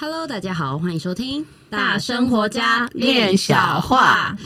[0.00, 4.36] Hello，大家好，欢迎收听大生活家练小话。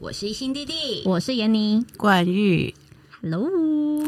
[0.00, 2.74] 我是一心弟弟，我是闫妮，冠玉
[3.20, 3.48] ，Hello，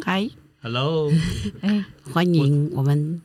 [0.04, 0.28] 嗨
[0.62, 1.12] ，Hello，
[1.60, 3.22] 哎， 欢迎我们。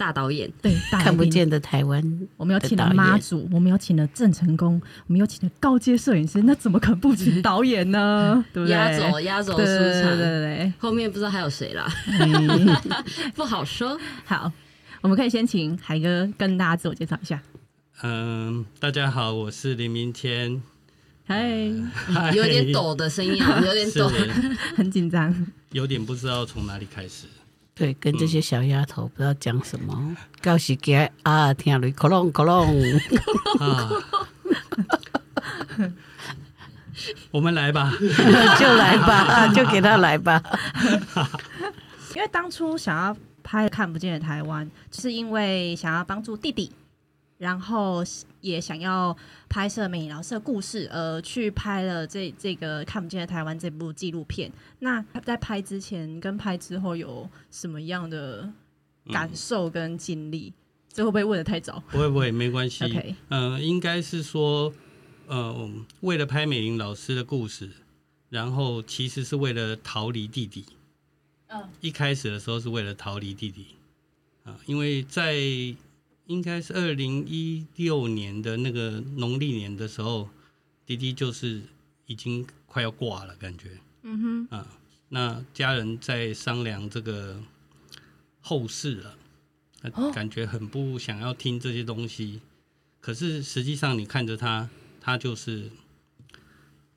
[0.00, 2.02] 大导演，对，看不见的台湾，
[2.38, 8.42] 我们有请了妈祖，我们有请了郑成功，我们有请了高阶摄影师，那怎么可能不请导演呢？
[8.50, 8.74] 对不对？
[8.74, 11.86] 压轴，压轴出场，对对对，后面不知道还有谁啦，
[13.36, 14.00] 不好说。
[14.24, 14.50] 好，
[15.02, 17.38] 我们可以先请海哥跟大家自我介绍一下。
[18.02, 20.62] 嗯，大家好，我是林明天。
[21.26, 21.46] 嗨，
[22.34, 24.10] 有点抖的声音啊，有点抖，
[24.74, 27.26] 很紧张，有点不知道从哪里开始。
[27.80, 32.76] 对，跟这些小丫头不知道讲什么，告诉给啊，听雷，克隆克隆。
[37.30, 37.90] 我们来吧，
[38.60, 40.42] 就来吧，就给他来吧。
[42.14, 46.70] 因为当初想要拍《看不见的台湾》，就是因为想要帮助弟弟。
[47.40, 48.04] 然后
[48.42, 49.16] 也想要
[49.48, 54.52] 拍摄美老师的故事，而，去拍了这这个看不见的台湾这部纪录片。
[54.80, 58.52] 那在拍之前跟拍之后有什么样的
[59.10, 60.50] 感受跟经历？
[60.50, 60.54] 嗯、
[60.92, 61.82] 这会不会问的太早？
[61.90, 62.84] 不会不会，没关系。
[62.84, 64.70] OK，嗯、呃，应该是说，
[65.26, 65.70] 呃，
[66.00, 67.70] 为了拍美玲老师的故事，
[68.28, 70.66] 然后其实是为了逃离弟弟。
[71.46, 73.68] 嗯，一开始的时候是为了逃离弟弟
[74.44, 75.34] 啊、呃，因为在。
[76.30, 80.28] 应该是二零一六年的那个农历年的时候，
[80.86, 81.60] 滴滴就是
[82.06, 83.80] 已经快要挂了，感觉。
[84.02, 84.56] 嗯哼。
[84.56, 87.42] 啊，那家人在商量这个
[88.40, 89.18] 后事了，
[90.14, 92.40] 感觉很不想要听这些东西。
[93.00, 94.70] 可是实际上，你看着他，
[95.00, 95.68] 他就是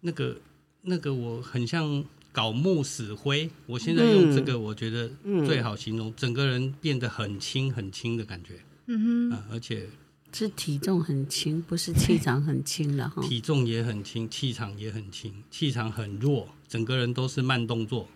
[0.01, 0.37] 那个
[0.83, 3.49] 那个，我很像搞木死灰。
[3.65, 5.09] 我现在用这个，我觉得
[5.43, 8.59] 最好形容，整个人变得很轻很轻的感觉。
[8.85, 9.87] 嗯哼，啊而且
[10.33, 13.21] 是体重很轻，不是气场很轻了哈。
[13.21, 18.07] 体重也很轻，气场也很轻，气场很弱，整个人都是慢动作。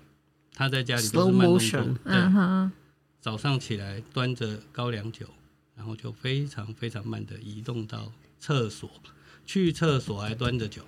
[0.54, 1.82] 他在家里都是慢动作。
[2.04, 2.72] 对，
[3.22, 5.28] 早上起来端着高粱酒，
[5.76, 8.90] 然后就非常非常慢的移动到厕所，
[9.46, 10.82] 去厕所还端着酒。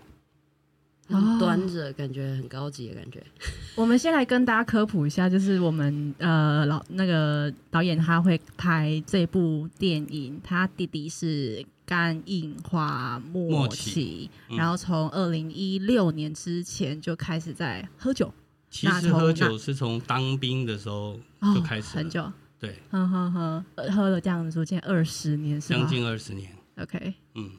[1.40, 3.24] 端着感觉很高级的感觉。
[3.76, 18.34] 我们先来跟大家科普一下，就是我们呃老那个导演他会拍这部电影，他弟弟是肝硬化末期，末期嗯、然后从二零一六年之前就开始在喝酒。
[18.70, 21.20] 其实喝酒是从当兵的时候
[21.56, 22.32] 就开始、哦、很久。
[22.60, 25.60] 对，喝喝喝，喝了这样子，逐渐二十年？
[25.60, 26.52] 将近二十年。
[26.78, 27.50] OK，嗯。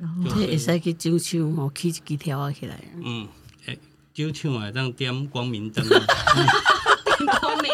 [0.00, 2.80] 然后这会使去酒厂吼，起一支条起来。
[3.04, 3.28] 嗯，
[3.66, 3.76] 哎，
[4.14, 5.86] 酒厂啊，这样点光明灯。
[5.86, 6.00] 点
[7.38, 7.70] 光明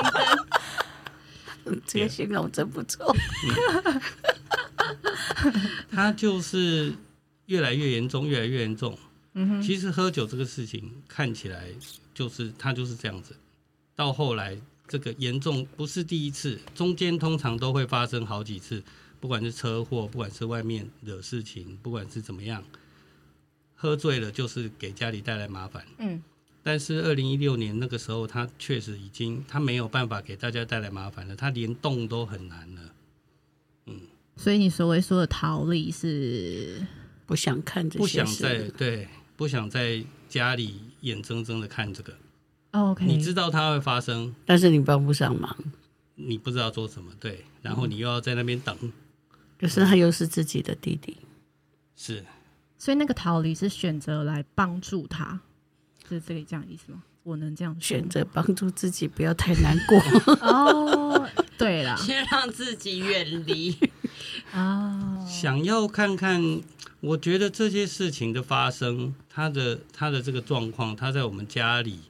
[1.63, 3.15] 灯， 这个形容真不错。
[5.91, 6.93] 他就是
[7.47, 8.99] 越来越严重，越来越严重。
[9.35, 9.63] 嗯哼。
[9.63, 11.69] 其实喝酒这个事情看起来
[12.13, 13.37] 就是他就是这样子，
[13.95, 14.59] 到后来
[14.89, 18.83] 这个严重不是第一次，中间通常都会发生好几次。
[19.27, 22.63] 不管是车祸，不管是外面惹事情，不管是怎么样，
[23.75, 25.85] 喝醉了就是给家里带来麻烦。
[25.99, 26.23] 嗯，
[26.63, 32.83] 但是二零一六年那个时候，他确实已经他没有办法给大家带来麻烦了，他连动都很难了。
[33.87, 34.01] 嗯，
[34.37, 36.87] 所以你所谓说的逃离是
[37.27, 42.15] 不想看这些，不想在对，不想在家里眼睁睁的看这个。
[42.71, 45.53] OK，你知道它会发生，但是你帮不上忙，
[46.15, 48.79] 你不知道做什么，对，然后你又要在那边等。
[49.59, 51.17] 可是他又是自己的弟弟，
[51.97, 52.25] 是，
[52.77, 55.41] 所以那个逃离是选择来帮助他，
[56.09, 57.03] 是这个这样意思吗？
[57.23, 59.99] 我能这样选择帮助自己，不要太难过
[60.47, 61.29] 哦。
[61.57, 63.75] 对了，先让自己远离
[64.53, 66.61] 啊， 想要看看，
[67.01, 72.03] 我觉得这些事情的发生，他的他的这个状况，他在我们家里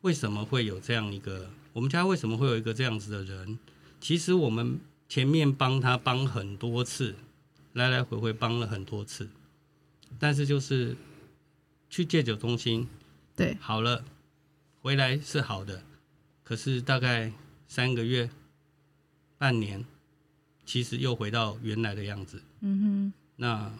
[0.00, 1.48] 为什么会有这样一个？
[1.72, 3.58] 我们家为什么会有一个这样子的人？
[4.00, 4.80] 其实我们。
[5.08, 7.16] 前面帮他帮很多次，
[7.72, 9.30] 来来回回帮了很多次，
[10.18, 10.94] 但是就是
[11.88, 12.86] 去戒酒中心，
[13.34, 14.04] 对，好了，
[14.82, 15.82] 回来是好的，
[16.44, 17.32] 可是大概
[17.66, 18.28] 三个月、
[19.38, 19.86] 半年，
[20.66, 22.42] 其实又回到原来的样子。
[22.60, 23.72] 嗯哼，那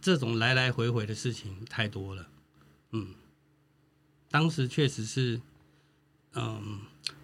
[0.00, 2.26] 这种来来回回的事情太多了。
[2.90, 3.14] 嗯，
[4.28, 5.40] 当时确实是，
[6.32, 6.80] 嗯。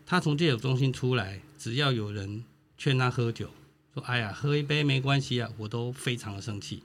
[0.06, 2.44] 他从戒酒中心出来，只要有人
[2.76, 3.50] 劝他喝酒，
[3.94, 6.82] 说：“哎呀，喝一杯没关系啊！”我都非常的生气，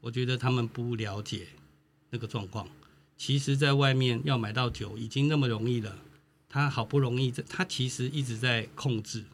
[0.00, 1.48] 我觉得他们不了解
[2.10, 2.66] 那个状况。
[3.16, 5.96] 其实，在外面要买到酒已经那么容易了，
[6.48, 9.24] 他好不容易，他其实一直在控制。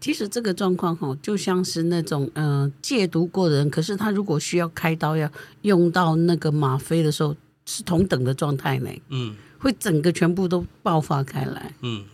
[0.00, 5.30] 其实这个状况哈，就像是那种嗯、呃、戒毒过的人，可是他如果需要开刀要
[5.62, 7.36] 用到那个吗啡的时候，
[7.66, 8.90] 是同等的状态呢。
[9.08, 11.74] 嗯，会整个全部都爆发开来。
[11.82, 12.04] 嗯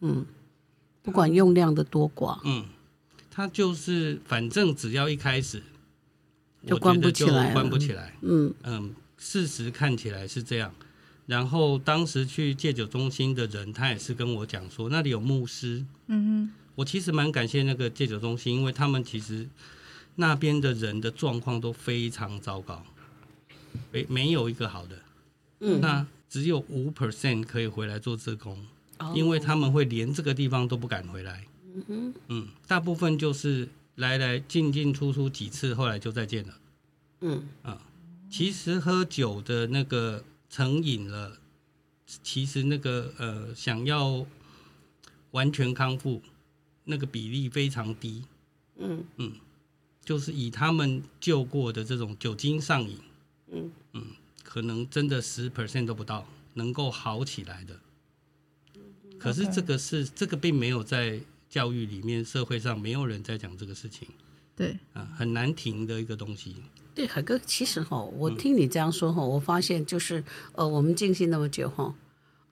[0.00, 0.26] 嗯，
[1.02, 2.40] 不管用量的多寡。
[2.44, 2.64] 嗯，
[3.30, 5.62] 他就是反正只要一开始
[6.66, 8.16] 就关不起来，关不起来。
[8.22, 10.74] 嗯嗯，事实看起来是这样。
[11.26, 15.84] 然后当时去戒酒中心的人，他也是跟我讲说，那里有牧师。
[16.06, 16.52] 嗯哼。
[16.76, 19.48] 我其实蛮感谢那个戒酒中心，因为他们其实
[20.16, 22.84] 那边的人的状况都非常糟糕，
[23.92, 24.98] 没没有一个好的，
[25.60, 26.04] 嗯，那
[26.34, 28.66] 只有五 percent 可以回来做自工，
[29.14, 31.46] 因为他们会连这个地方都不敢回来，
[31.86, 36.54] 嗯嗯，大部分就是来来进进出出几次，后来就再见了，
[37.20, 37.48] 嗯。
[37.62, 37.80] 啊，
[38.28, 41.38] 其实喝酒的那个成瘾了，
[42.24, 44.26] 其实那个呃想要
[45.30, 46.20] 完全康复。
[46.86, 48.24] 那个比例非常低，
[48.78, 49.04] 嗯。
[49.18, 49.32] 嗯，
[50.04, 52.98] 就是以他们救过的这种酒精上瘾，
[53.52, 53.70] 嗯。
[53.92, 54.02] 嗯，
[54.54, 57.76] 可能真的十 percent 都不到能够好起来的。
[59.18, 61.18] 可是这个是这个并没有在
[61.50, 64.06] 教育里面，社会上没有人在讲这个事情，
[64.54, 66.54] 对啊，很难停的一个东西。
[66.94, 70.22] 对，海哥，其实哈，我听你这样说哈，我发现就是
[70.52, 71.92] 呃，我们静心那么久哈。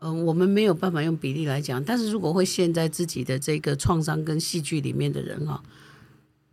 [0.00, 5.62] 嗯，我们没有办法用比例来讲，但是如果会陷在自己的这个创伤跟戏剧里面的人哈，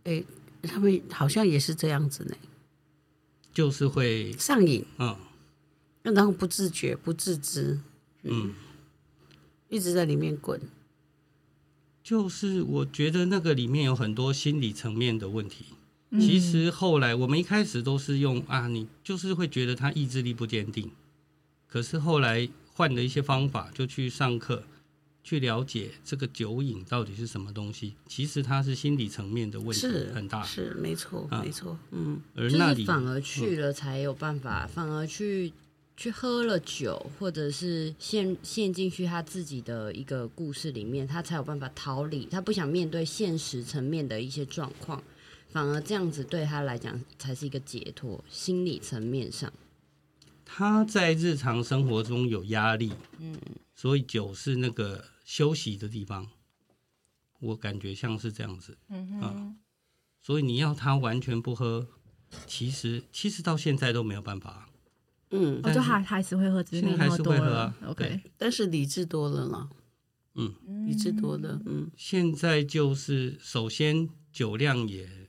[0.04, 0.22] 哎，
[0.62, 2.36] 他们好像也是这样子呢，
[3.52, 5.16] 就是会上瘾，嗯，
[6.02, 7.80] 然后不自觉、不自知，
[8.22, 8.54] 嗯，嗯，
[9.68, 10.60] 一直在里面滚。
[12.02, 15.66] 就是我觉得那个里面有很多心理层面的问题。
[16.12, 20.90] 其实后来我们一开始都是用啊，你就是会觉得他意志力不坚定，
[21.68, 22.48] 可是后来。
[22.72, 24.62] 换了一些方法，就去上课，
[25.22, 27.94] 去了解这个酒瘾到底是什么东西。
[28.06, 32.22] 其实它是心理层面的问题很大，是，是没错，啊、没错，嗯。
[32.34, 35.52] 而那里反而去了才有办法，嗯、反而去
[36.00, 42.24] 去喝了酒，或者是陷陷进去他自己的一个故事里面，他才有办法逃离。
[42.24, 45.04] 他不想面对现实层面的一些状况，
[45.50, 49.52] 反而这样子对他来讲才是一个解脱，心理层面上。
[50.46, 53.38] 他在日常生活中有压力，嗯，
[53.74, 56.26] 所以酒是那个休息的地方，
[57.40, 59.54] 我感觉像是这样子，嗯哼、啊，
[60.22, 61.86] 所以你要他完全不喝，
[62.46, 64.69] 其实其实到现在都没有办法，
[65.30, 69.70] 嗯，我就还还是会喝，只是没那么多了，OK，但是理智多了嘛，
[70.34, 70.54] 嗯，
[70.86, 75.28] 理智多了，嗯，现在就是首先酒量也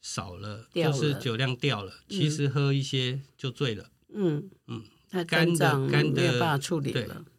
[0.00, 0.68] 少了，了。
[0.72, 3.90] 就是酒量掉了，其实喝一些就醉了。
[4.12, 4.50] 嗯。
[4.66, 7.06] 嗯，他肝脏肝的没有办法处理了。
[7.06, 7.32] 对，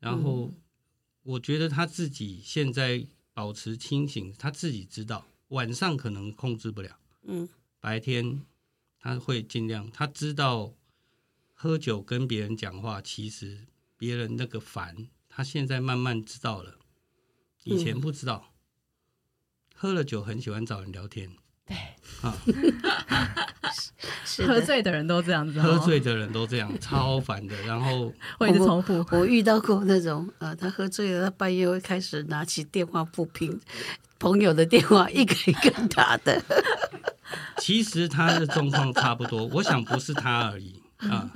[0.00, 0.50] 然后
[1.22, 6.98] 我觉得他自己现在保持清醒，他自己知道晚上可能控制不了。
[7.24, 7.48] 嗯，
[7.80, 8.42] 白天
[8.98, 10.74] 他会尽量，他知道
[11.60, 13.66] 喝酒跟别人讲话，其实
[13.96, 16.78] 别人那个烦，他现在慢慢知道了，
[17.64, 18.52] 以前不知道。
[19.74, 21.28] 喝了酒很喜欢找人聊天。
[21.66, 21.76] 对
[22.22, 22.32] 啊，
[24.46, 27.60] 喝醉的人都这样子，喝醉的人都这样，超烦的。
[27.62, 29.04] 然后会一直重复。
[29.10, 33.60] 我遇到过那种，呃，他喝醉了，他半夜会开始拿起电话不平
[34.20, 36.40] 朋友的电话，一个一个打的。
[37.58, 41.32] 其实他的状况差不多，我想不是他而已啊。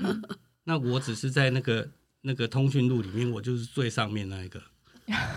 [0.65, 1.91] 那我只是在那个
[2.21, 4.63] 那个通讯录里面，我就是最上面那一个。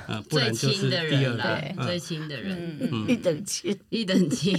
[0.08, 4.55] 啊， 不然就是第二个最亲的人，嗯，一等亲，一等亲，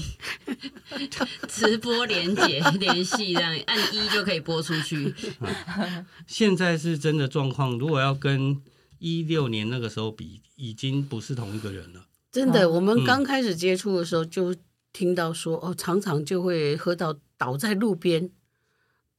[1.49, 5.15] 直播连接联系这样，按一就可以播出去。
[6.27, 8.61] 现在是真的状况，如果要跟
[8.99, 12.07] 一六年那个时候比，已经不是同一个人了。
[12.33, 14.55] 真的，我们刚开始接触的时候，就
[14.93, 18.29] 听到说，哦，常常就会喝到倒在路边。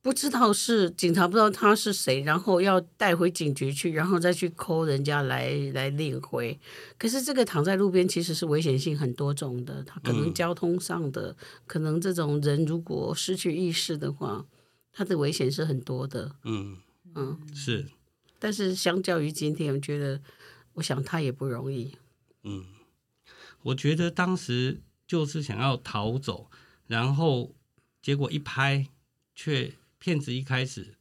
[0.08, 6.58] 不知道是警察，不知道他是谁，然后要带回警局去，然后再去 call 人家来来领回。
[6.98, 11.36] 可是这个躺在路边其实是危险性很多种的，他可能交通上的，嗯、
[11.68, 14.46] 可能这种人如果失去意识的话，
[14.94, 16.38] 他的危险是很多的。
[16.46, 16.78] 嗯
[17.14, 17.88] 嗯，是。
[18.40, 20.22] 但是相较于今天，我觉得，
[20.76, 21.98] 我想他也不容易。
[22.44, 22.64] 嗯，
[23.62, 26.50] 我觉得当时就是想要逃走，
[26.86, 27.54] 然后
[28.02, 28.88] 结果一拍
[29.36, 29.74] 却。
[30.00, 30.96] 骗子一开始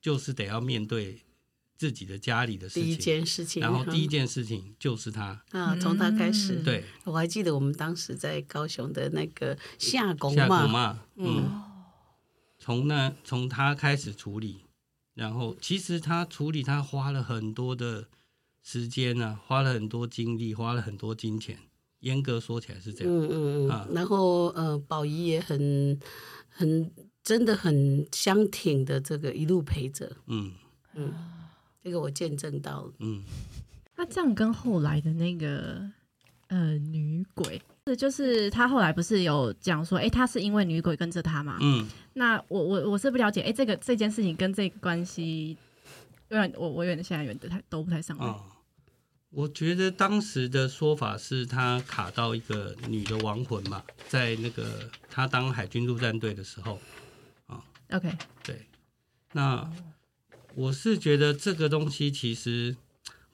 [0.00, 1.22] 就是得要面对
[1.76, 6.56] 自己的家里的事情，第一件事情，然后第一件事情就是他啊，从他开始。
[6.62, 11.62] 对，我还记得我们当时在高雄的那个夏公嘛，嗯，
[12.58, 14.64] 从那从他开始处理，
[15.14, 18.08] 然后其实他处理他花了很多的
[18.62, 21.58] 时间呢、啊，花了很多精力，花了很多金钱。
[22.00, 23.70] 严格说起来是这样，嗯嗯嗯。
[23.70, 25.98] 啊、然后呃，宝仪也很
[26.48, 26.88] 很
[27.28, 30.10] 真的很相挺的，这个一路陪着。
[30.28, 30.50] 嗯
[30.94, 31.12] 嗯，
[31.84, 32.92] 这个我见证到了。
[33.00, 33.22] 嗯，
[33.96, 35.78] 那这样跟后来的那个
[36.46, 41.58] 呃女鬼，是就是他后来不是有讲说，哎，他是因为女鬼跟着他嘛？
[41.60, 41.86] 嗯。
[42.14, 45.54] 那我我我是不了解，哎，这个这件事情跟这个关系，
[46.30, 48.24] 有点我我有点现在有点太都不太上来。
[48.24, 48.42] 哦
[49.30, 56.78] 我觉得当时的说法是他卡到一个女的亡魂嘛，在那个他当海军陆战队的时候，啊
[57.90, 58.66] ，OK，对，
[59.32, 59.70] 那
[60.54, 62.76] 我是觉得这个东西其实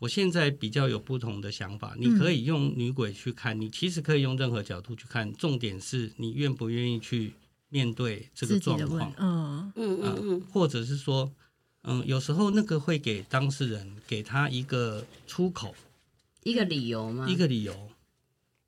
[0.00, 1.94] 我现在比较有不同的想法。
[1.98, 7.32] 你可以用女鬼去看，你其实可以用任何角度去看，重点是你愿不愿意去
[7.68, 11.32] 面对这个状况，嗯嗯嗯，或者是说。
[11.86, 15.74] 嗯，有时候那个会给当事人给他一个出口，
[16.42, 17.28] 一个理由吗？
[17.28, 17.90] 一个理由，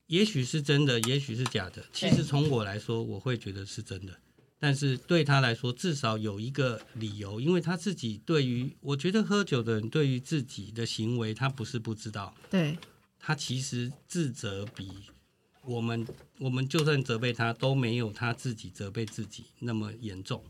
[0.08, 1.82] 也许是真的，也许是假的。
[1.94, 4.12] 其实从我来说，我会觉得是真的。
[4.58, 12.34] 但是对他来说，至少有一个理由，因为他自己对于，我觉得喝酒的人对于自己的行为，他不是不知道。
[12.48, 12.78] 对，
[13.18, 14.90] 他其实自责比
[15.62, 16.06] 我们，
[16.38, 20.42] 我们就算责备他，都没有他自己责备自己那么严重。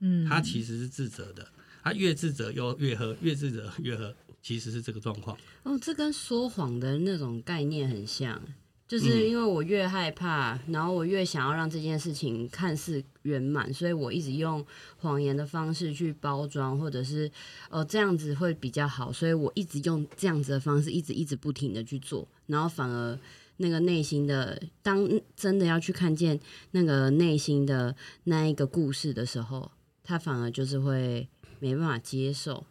[0.00, 1.48] 嗯，他其实是自责的。
[1.82, 5.34] 他越自责又越喝，越自责越喝，其实是这个状况。
[5.62, 8.42] 哦，这跟说谎的那种概念很像，
[8.90, 14.66] 就是因为我越害怕，嗯、然后我越想要让这件事情看似圆满，所以我一直用
[14.96, 17.30] 谎言的方式去包装，或者是
[17.68, 23.16] 哦这样子会比较好，所以我一直用这样子的方式，一直一直不停的去做，然后反而
[23.58, 26.40] 那个内心的，当真的要去看见
[26.72, 27.94] 那个内心的
[28.24, 29.70] 那一个故事的时候，
[30.02, 31.28] 他反而就是会。
[31.62, 32.64] 没办法接受，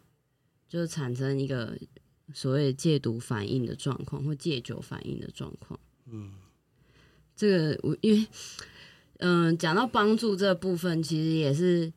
[0.68, 1.78] 就是产生一个
[2.34, 5.78] 所谓戒毒反应的状况，或戒酒反应的状况。
[6.10, 6.30] 嗯，
[7.36, 8.26] 这个我因为，
[9.18, 11.92] 嗯、讲到帮助这部分，其实也是。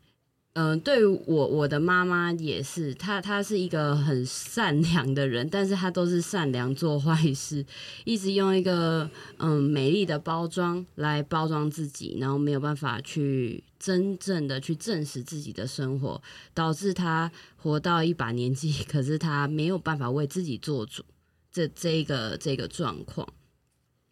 [0.55, 7.65] 嗯、对于我我的妈妈也是，她她是一个很善良的人，但是她都是善良做坏事，
[8.05, 16.22] 一直用一个嗯美丽的包装来包装自己，然后没有办法去真正的去证实自己的生活，
[16.53, 21.03] 导致她活到一把年纪，可是她没有办法为自己做主，
[21.51, 23.27] 这这一个这个状况。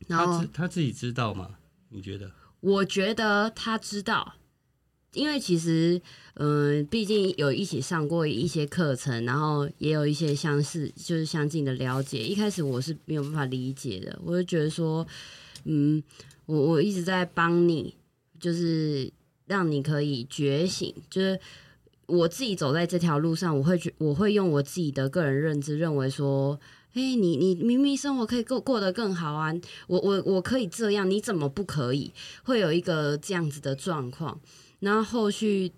[0.07, 1.51] 然后他自己知道吗？
[1.89, 2.31] 你觉得？
[2.59, 4.35] 我觉得他知道。
[5.13, 6.01] 因为其实，
[6.35, 12.23] 嗯，毕竟有一起上过一些课程，然后也有一些相似，就是相近的了解。
[12.23, 15.05] 一开始我是没有办法理解的，我就觉得说，
[15.65, 16.01] 嗯，
[16.45, 17.93] 我我一直在帮你，
[18.39, 19.11] 就是
[19.47, 20.95] 让你可以觉醒。
[21.09, 21.37] 就是
[22.05, 26.57] 我自己走在这条路上，我会觉我会用我自己的个人认知认为说，
[26.93, 29.53] 哎，你你明明生活可以过过得更好啊，
[29.87, 32.11] 我我我可以这样，你怎么不可以？
[32.43, 34.39] 会有一个这样子的状况。
[34.79, 35.71] 然后后续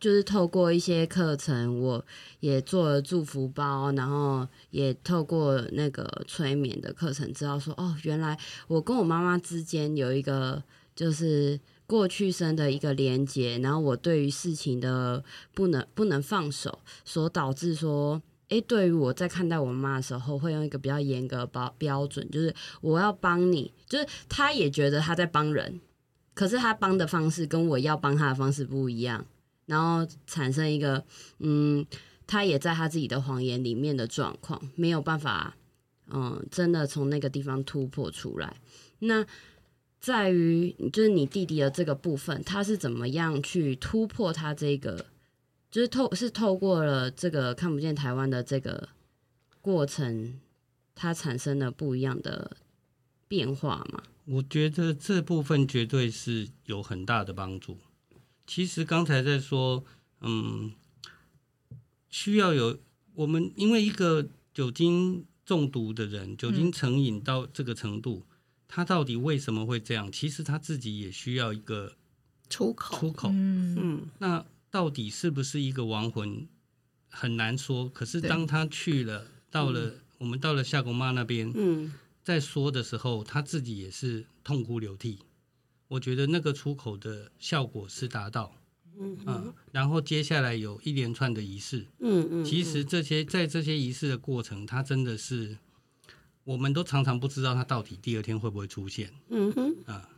[0.00, 2.04] 就是透过一些课程，我
[2.40, 10.62] 也做了祝福包，然后也透过那个催眠的课程，知道说哦，原来我跟我妈妈之间有一个
[10.94, 15.22] 就是过去生的一个连接，然后我对于事情的
[15.54, 25.80] 不能不能放手，所导致说，诶，对于我在看待我妈的时候，会用一个比较严格的标标准，就是我要帮你，就是她也觉得她在帮人。
[26.34, 29.24] 可是他帮的方式跟我要帮他的方式不一样，
[29.64, 31.02] 然后产生一个，
[31.38, 31.86] 嗯，
[32.26, 35.56] 他也在他自己的谎言里面的状况，没有办法，
[36.08, 38.54] 嗯，真的从那个地方突破出来。
[38.98, 39.24] 那
[39.98, 45.06] 在于就是你弟弟的这个部分，他是怎么样去突破他这个，
[45.76, 48.88] 就是透是透过了这个看不见台湾的这个
[49.60, 50.40] 过程，
[50.94, 52.56] 它产生了不一样的
[53.28, 54.02] 变化嘛？
[54.24, 57.76] 我觉得这部分绝对是有很大的帮助。
[58.46, 59.84] 其实刚才在说，
[60.22, 60.72] 嗯，
[62.08, 62.78] 需要有
[63.12, 68.32] 我们，因为一个酒精中毒的人，酒精成瘾到这个程度，嗯，
[68.66, 70.10] 他到底为什么会这样？
[70.10, 71.92] 其实他自己也需要一个
[72.48, 72.98] 出口。
[72.98, 74.42] 出口，嗯，那
[74.76, 76.46] 到底是不是一个亡魂，
[77.08, 77.88] 很难说。
[77.88, 81.94] 可是当他去了，到了我们到了夏公妈那边，嗯。
[82.22, 85.20] 在说的时候，他自己也是痛哭流涕。
[85.88, 88.54] 我觉得那个出口的效果是达到，
[88.98, 95.56] 嗯嗯，然后接下来有一连串的仪式，嗯嗯，其实这些在这些仪式的过程，他真的是，
[96.44, 100.10] 我们都常常不知道他到底第二天会不会出现，嗯哼，啊，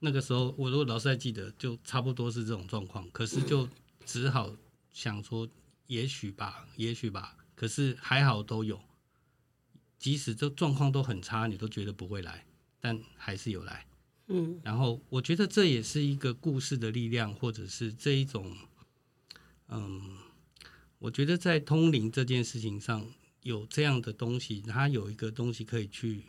[0.00, 3.08] 那个时候，我如果老师还记得，就差不多是这种状况。
[3.12, 3.68] 可是就
[4.04, 4.56] 只好
[4.92, 5.48] 想说，
[5.86, 7.36] 也许吧，也许吧。
[7.54, 8.80] 可是还好都有，
[9.98, 12.46] 即使这状况都很差，你都觉得不会来，
[12.80, 13.86] 但还是有来。
[14.26, 18.56] 嗯，然后我觉得这也是一个故事的力量，或者是这一种，
[19.68, 20.18] 嗯，
[20.98, 23.06] 我觉得在通灵这件事情上
[23.42, 26.24] 有这样的东西，他有一个东西可以去。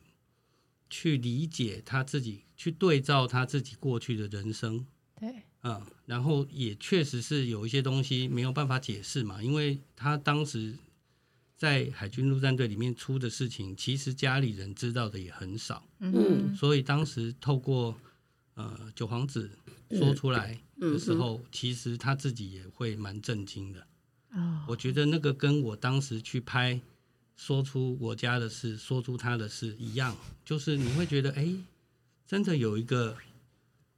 [0.89, 4.85] 去理解他自己，去对照他自己过去的人生，
[5.19, 10.75] 对，嗯，然后也确实是有一些东西没有办法解释嘛，因为他当时
[11.57, 17.95] 在海军陆战队里面出的事情，其实家里人知道的也很少，嗯，所以当时透过
[18.53, 19.49] 呃九皇子
[19.91, 23.87] 说出来的时候，其实他自己也会蛮震惊的，
[24.31, 26.79] 哦，我觉得那个跟我当时去拍。
[27.35, 30.15] 说出我家的事，说出他的事一样，
[30.45, 31.51] 就是你会觉得，哎，
[32.27, 33.17] 真的有一个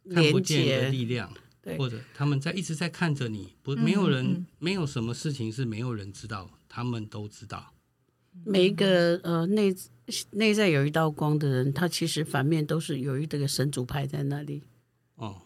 [0.10, 1.30] 看不见的力量，
[1.78, 7.74] 或者他们在一直在看着你，不，没有人，嗯嗯、没有什么事情是没有人知道，他们都知道。
[8.44, 9.74] 每一个呃内
[10.32, 14.62] 内在有一道光的人，他其实反面都是有一个神主牌在那里。
[15.16, 15.42] 哦，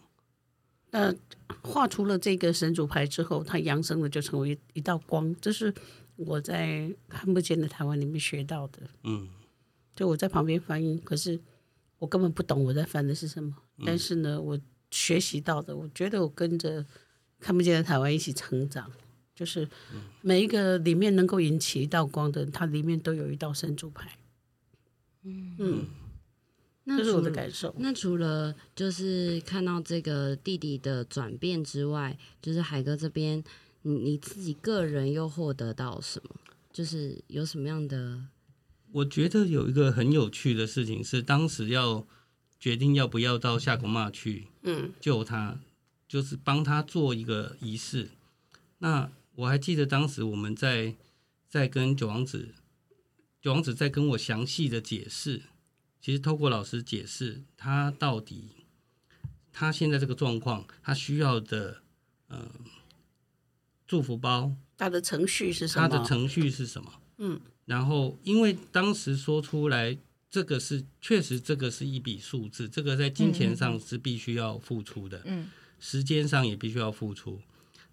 [0.90, 1.14] 那
[1.62, 5.72] 画出了这个神主牌之后，他扬升了就成为一道光，这是。
[6.16, 9.26] 我在看不见的台湾里面学到的，嗯，
[9.96, 11.40] 就我在旁边翻译，可是
[11.98, 13.56] 我根本不懂我在翻的是什么。
[13.78, 16.84] 嗯、但是呢，我学习到的，我觉得我跟着
[17.38, 18.90] 看不见的台湾一起成长，
[19.34, 19.68] 就是
[20.20, 24.18] 每一个里面能够引起一道光的，它里面都有一道神主牌。
[25.22, 25.86] 嗯嗯，
[26.96, 27.74] 这是我的感受。
[27.78, 33.42] 那除了就是看到这个弟弟的转变之外，就是海哥这边。
[33.82, 36.36] 你你自己个人又获得到什么？
[36.70, 38.26] 就是有什么样的？
[38.92, 42.06] 我觉得有一个很有趣的事情是，当时要
[42.60, 45.58] 决定要不要到夏公妈去，嗯，救他，
[46.06, 48.10] 就是帮他做一个仪式。
[48.78, 50.94] 那我还记得当时我们在
[51.48, 52.54] 在跟九王子，
[53.40, 55.42] 九王子在跟我详细的解释，
[56.00, 58.50] 其实透过老师解释，他到底
[59.50, 61.82] 他现在这个状况，他需要的，
[62.28, 62.50] 嗯、呃。
[63.86, 65.88] 祝福包，他的程序是什么？
[65.88, 66.92] 他的程序是什么？
[67.18, 69.98] 嗯，然后因为当时说出来，
[70.30, 77.42] 这个是确实，这个是一笔数字，这个在金钱上是必须要付出的，嗯，时间上也必须要付出。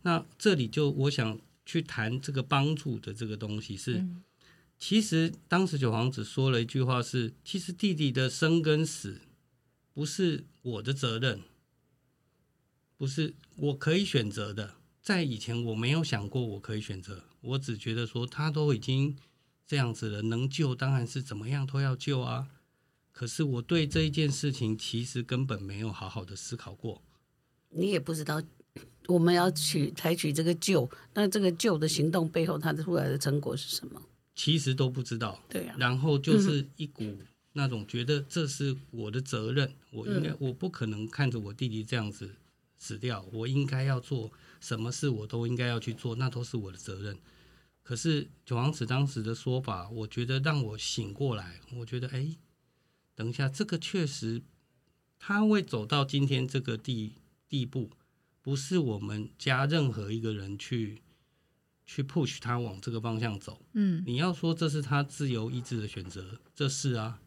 [0.04, 4.06] 那这里就我想去谈这个帮助的这个东西是，
[4.78, 9.22] 其实当时九皇子说了一句话是，其实弟弟的生跟死
[9.94, 11.42] 不是我的责任，
[12.96, 14.76] 不是我可以选择的。
[15.02, 19.18] 在以前，我没有想过我可以选择，我只觉得说他都已经
[19.68, 22.48] 这样子了，能救当然是怎么样都要救啊。
[23.12, 27.02] 可是我对这一件事情其实根本没有好好的思考过。
[27.70, 28.42] 你也不知道
[29.08, 34.02] 我们要去采取这个救，那这个救的行动背后，它出来的成果是什么？
[34.36, 35.42] 其实都不知道。
[35.50, 35.76] 对啊。
[35.78, 37.18] 然后就是一股
[37.54, 42.30] 那种觉得这是我的责任，我应该我不可能看着我弟弟这样子
[42.78, 44.32] 死掉，我应该要做。
[44.60, 47.18] 什么事我都应该要去做，那都是我的责任。
[47.88, 51.62] 可是九皇子当时的说法，我觉得让我醒过来。
[51.72, 52.36] 我觉得，哎，
[53.16, 54.42] 等一下，这个确实
[55.18, 57.14] 他会走到今天这个地
[57.48, 57.92] 地步，
[58.42, 61.02] 不是我们家任何一个人去
[61.86, 63.66] 去 push 他往这个方向走。
[63.72, 67.22] 嗯，你要说这是他自由意志的选择，这是啊。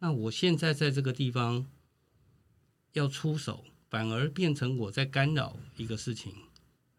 [0.00, 1.66] 那我现在在这个地方
[2.92, 6.34] 要出手，反而变成我在干扰一个事情。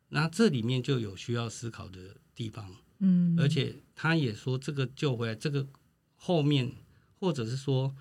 [0.10, 5.68] 那这里面就有需要思考的地方，嗯，而且他也说，这个救回来，这个
[6.16, 6.72] 后面，
[7.20, 7.94] 或者是说，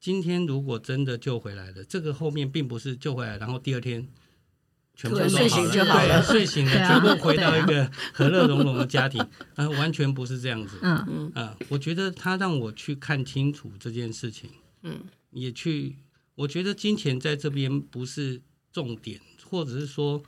[0.00, 4.08] 今天如果真的救回来了，这个后面并不是救回来，然后第二天
[4.96, 14.50] 全部都好了，睡醒就好了，睡醒了，全部回到一个和乐融融的家庭， 啊，完全不是这样子，嗯嗯，啊，我觉得他让我去看清楚这件事情，
[14.82, 15.00] 嗯，
[15.30, 15.94] 也去，
[16.34, 20.20] 我觉得金钱在这边不是重点，或者是说。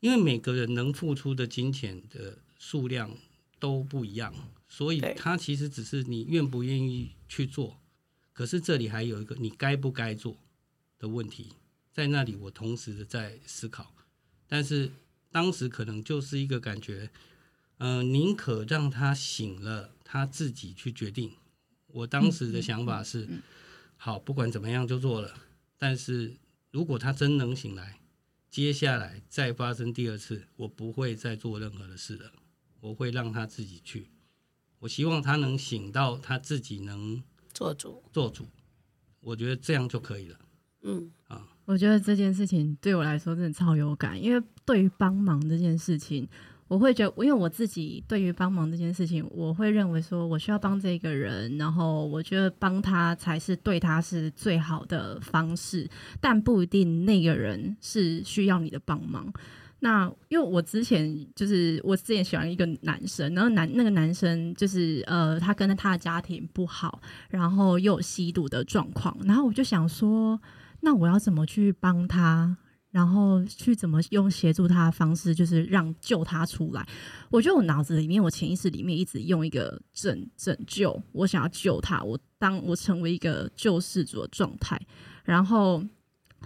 [0.00, 3.16] 因为每个人能付出的金钱的数量
[3.58, 4.34] 都不一样，
[4.68, 7.78] 所以它其实只是你愿不愿意去做。
[8.32, 10.36] 可是这里还有一个你该不该做
[10.98, 11.54] 的问题，
[11.92, 13.94] 在那里我同时的在思考。
[14.48, 14.90] 但是
[15.30, 17.10] 当时可能就是一个感觉，
[17.78, 21.32] 嗯、呃，宁可让他醒了，他自己去决定。
[21.86, 23.28] 我当时的想法是，
[23.96, 25.34] 好，不管怎么样就做了。
[25.78, 26.34] 但是
[26.70, 27.98] 如果他真能醒来。
[28.50, 32.32] 接下来再发生第二次，我不会再做任何的事了。
[32.80, 34.10] 我会让他自己去。
[34.80, 38.46] 我希望他能醒到他自己能做主，做主。
[39.20, 40.38] 我觉得这样就可以了。
[40.82, 46.26] 嗯啊，我觉得这件事情对我来说真的超有感，因为对于帮忙这件事情，
[46.68, 59.32] 我会觉得，因为我自己对于帮忙这件事情，我会认为说我需要帮这个人，然后我觉得帮他才是对他是最好的方式，但不一定那个人是需要你的帮忙。
[59.80, 70.40] 那因为我之前就是我之前喜欢一个男生，然后男那个男生就是呃，他跟他的家庭不好，然后又有吸毒的状况，然后我就想说。
[70.80, 72.56] 那我要怎么去帮他？
[72.92, 76.88] 然后去怎么用协助他的方式，就是让救他出来？
[77.30, 84.80] 我觉得我脑子里面，我潜意识里面一直用一个拯拯救，我想要救他，我当我成为一个救世主的状态。
[85.24, 85.82] 然后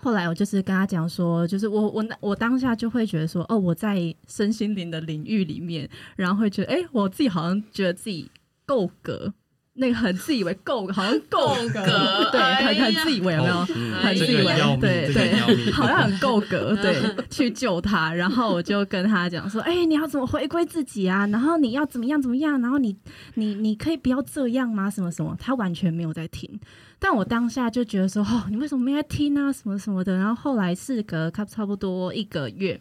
[0.02, 8.28] 后来我就是跟他讲说，就是我我我当下就会觉得说，哦，我在身心灵的领域里面，然后会觉得，哎，我自己好像觉得自己
[8.66, 9.32] 够格。
[9.74, 13.60] 那个很自以为够，好像够格，对，很很自以为有没有？
[14.02, 16.94] 很自以为，对对，好像很够格， 对，
[17.30, 18.12] 去救他。
[18.12, 21.26] 然后我就跟他讲说：“哎，你要怎么回归自己啊？
[21.28, 22.60] 然后你要怎么样怎么样？
[22.60, 22.94] 然后你
[23.34, 24.90] 你你可以不要这样吗？
[24.90, 26.60] 什么什么？”他完全没有在听。
[26.98, 29.50] 但我当下就觉得说：“哦，你为什么没在听啊？
[29.50, 32.78] 什么什么的。”然后后来事隔差不多一个月，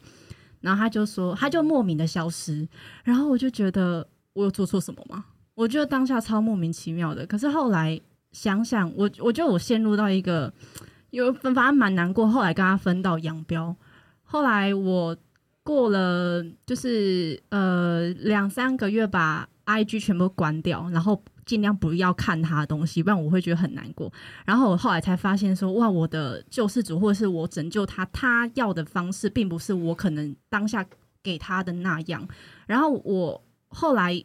[0.60, 2.68] 然后他就说，他就莫名的消失。
[3.06, 5.24] 然后我就觉得我有做错什么吗？
[5.54, 8.00] 我觉得当下超莫名其妙的，可是后来
[8.32, 10.52] 想想，我我觉得我陷入到一个
[11.10, 12.28] 有分反正蛮难过。
[12.28, 13.76] 后来跟他分道扬镳，
[14.24, 15.16] 后来我
[15.62, 24.12] 过了就是呃两三个月把 IG 全部关掉，然后尽量不要看他的东西，不然我会觉得很难过。
[24.46, 30.84] 然后我后来才发现说，哇，我的救世主或者是我拯救他，他要的方式并不是我可能当下
[31.22, 32.26] 给他的那样。
[32.66, 34.24] 然后我后来。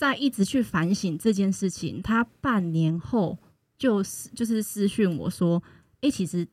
[0.00, 3.38] 在一直去反省这件事情，他半年后
[3.76, 5.62] 就是就是私讯我说
[6.00, 6.48] ：“诶、欸，其实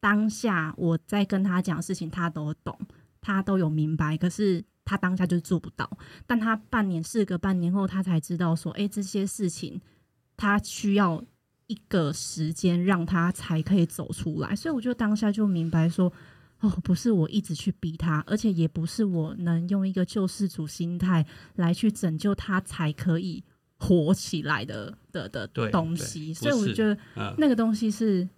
[0.00, 2.78] 当下我在跟他讲事情，他都懂，
[3.22, 5.90] 他都有明白，可是他当下就是做不到。
[6.26, 9.80] 但他半年事隔半年后，他才知道说：诶、欸，这些事情
[10.36, 11.24] 他需要
[11.68, 14.54] 一个时间让他才可以走出来。
[14.54, 16.12] 所以我就当下就明白说。”
[16.60, 21.24] 哦，不是我一直去逼他，而且也不是我能用一个救世主心态
[21.56, 23.42] 来去拯救他才可以
[23.78, 26.34] 活起来的的的东西。
[26.34, 26.94] 所以我觉得
[27.38, 28.28] 那个东西是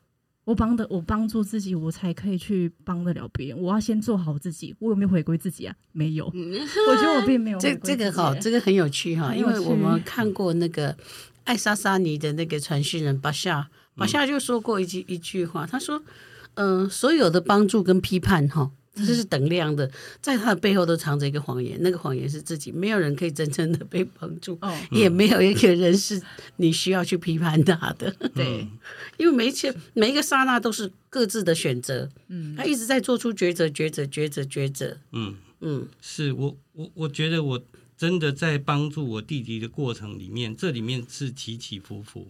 [0.44, 3.60] 我帮的，我帮助自己，我才可以去帮得了别人。
[3.60, 4.72] 我要先做好自己。
[4.78, 5.74] 我有没有回归自己啊？
[5.90, 6.26] 没有。
[6.26, 7.58] 我觉得我并没有。
[7.60, 10.96] 这这个好，这个很有趣哈，因为我们看过那个
[11.42, 16.00] 爱莎莎尼的那个传讯人巴夏，巴夏就说过一句一句话，他说。
[16.54, 26.20] 嗯、呃，所有的帮助跟批判，哈，这是等量的，在他的背后都藏着一个谎言，那个谎言是自己，没有人可以真正的被帮助，哦、也没有一个人是
[26.56, 28.66] 你需要去批判他的，对，
[29.16, 37.64] 因为每一切每一个刹那都是各自的选择，嗯，他一直在做出抉择，抉择，抉择，抉择，嗯嗯，是我我我觉得我
[37.96, 42.26] 真的在帮助我弟弟的过程里面，这里面是起起伏伏，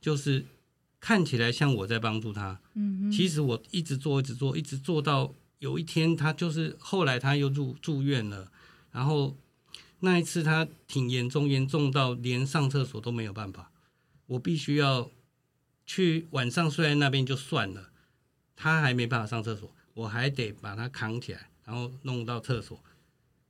[0.00, 0.44] 就是。
[1.02, 8.52] 看起来像我在帮助他，嗯，其实我一直做，一直做，一直做到有一天，他就是后来他又住住院了，
[8.92, 9.36] 然后
[9.98, 13.72] 那一次他挺严重，严重到连上厕所都没有办法，
[14.26, 15.10] 我必须要
[15.84, 17.90] 去晚上睡在那边就算了，
[18.54, 22.80] 他还没办法上厕所，我还得把他扛起来，然后弄到厕所，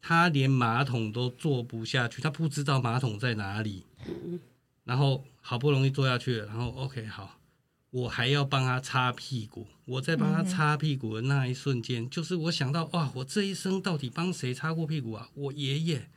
[0.00, 3.84] 他连马桶都坐不下去，他不知道马桶在哪里，
[4.84, 7.38] 然后好不容易坐下去了，然后 OK 好。
[7.92, 15.28] 我还要帮他擦屁股，我在帮他擦屁股的那一瞬间，就是我想到哇，我这一生到底帮谁擦过屁股啊？
[15.34, 16.08] 我爷爷，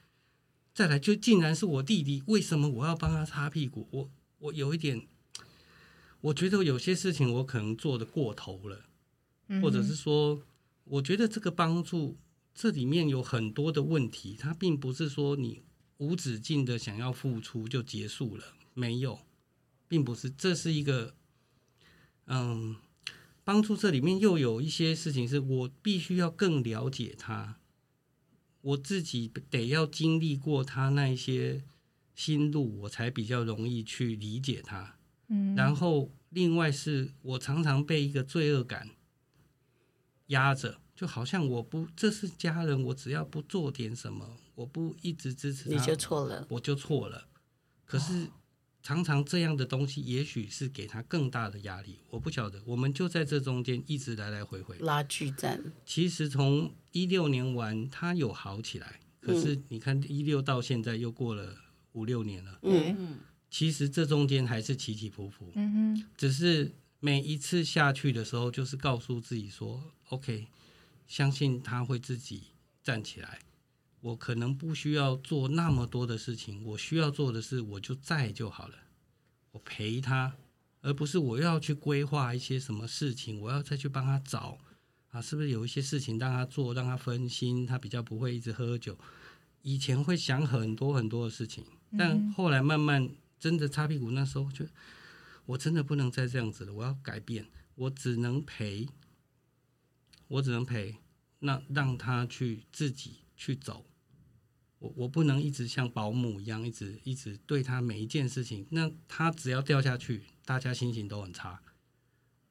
[0.74, 3.90] 再来就竟然是我弟弟，为什么我要帮他擦屁股？
[3.92, 4.10] 我
[4.40, 5.06] 我有一点，
[6.22, 8.86] 我觉得有些事情我可能做的过头了，
[9.62, 10.42] 或者是说，
[10.86, 12.16] 我觉得这个帮助
[12.54, 15.62] 这里面有很多的问题，它并不是说你
[15.98, 19.20] 无止境的想要付出就结束了，没有，
[19.90, 21.16] 并不是，这是一个。
[22.28, 22.78] 嗯，
[23.44, 27.58] 帮助这里面又有一些事情是我必须要更了解他，
[28.62, 31.64] 我自己得要经历过他那一些
[32.16, 34.96] 心路，我才比较容易去理解他。
[35.28, 38.90] 嗯，然后另外是我常常被一个罪恶感
[40.28, 47.28] 压着，就好像我不，这是家人，我只要不做点什么，我不一直支持他，你就错了，我就错了。
[47.86, 48.30] 可是。
[48.86, 51.98] 哦常常这样的东西，也许是给他更大的压力。
[52.12, 55.60] 我不晓得，我们就在这中间一直来来回回拉锯战。
[55.88, 61.58] 其实从一六年完，他有好起来，可是你看一六到现在又过了
[61.94, 62.60] 五六年了。
[62.62, 63.18] 嗯，
[63.50, 65.52] 其实这中间还是起起伏伏。
[65.56, 70.46] 嗯哼，只是每一次下去的时候，就是告诉自己说：“OK，
[71.08, 72.44] 相信他会自己
[72.84, 73.40] 站起来。
[74.06, 78.76] 我可能不需要做那么多的事情，我需要做的是，我就在就好了，
[79.52, 80.36] 我陪他，
[80.82, 84.60] 而不是我要去规划一些什么事情，我要再去帮他找
[85.10, 88.96] 啊，是不是有一些事情让他做，让他分心，他比较不会一直喝酒。
[89.64, 91.66] 以前会想很多很多的事情，
[91.98, 94.66] 但后来慢慢真的擦屁股，那时候就。”
[95.48, 97.48] 我真的不能再这样子了，我要改变。
[97.76, 98.88] 我只能陪，
[100.28, 100.96] 我只能陪，
[101.40, 103.86] 那让他去自己去走。
[104.86, 108.68] 我我不能一直像保姆一样，一直一直对他每一件事情。
[108.70, 111.60] 那他只要掉下去，大家心情都很差。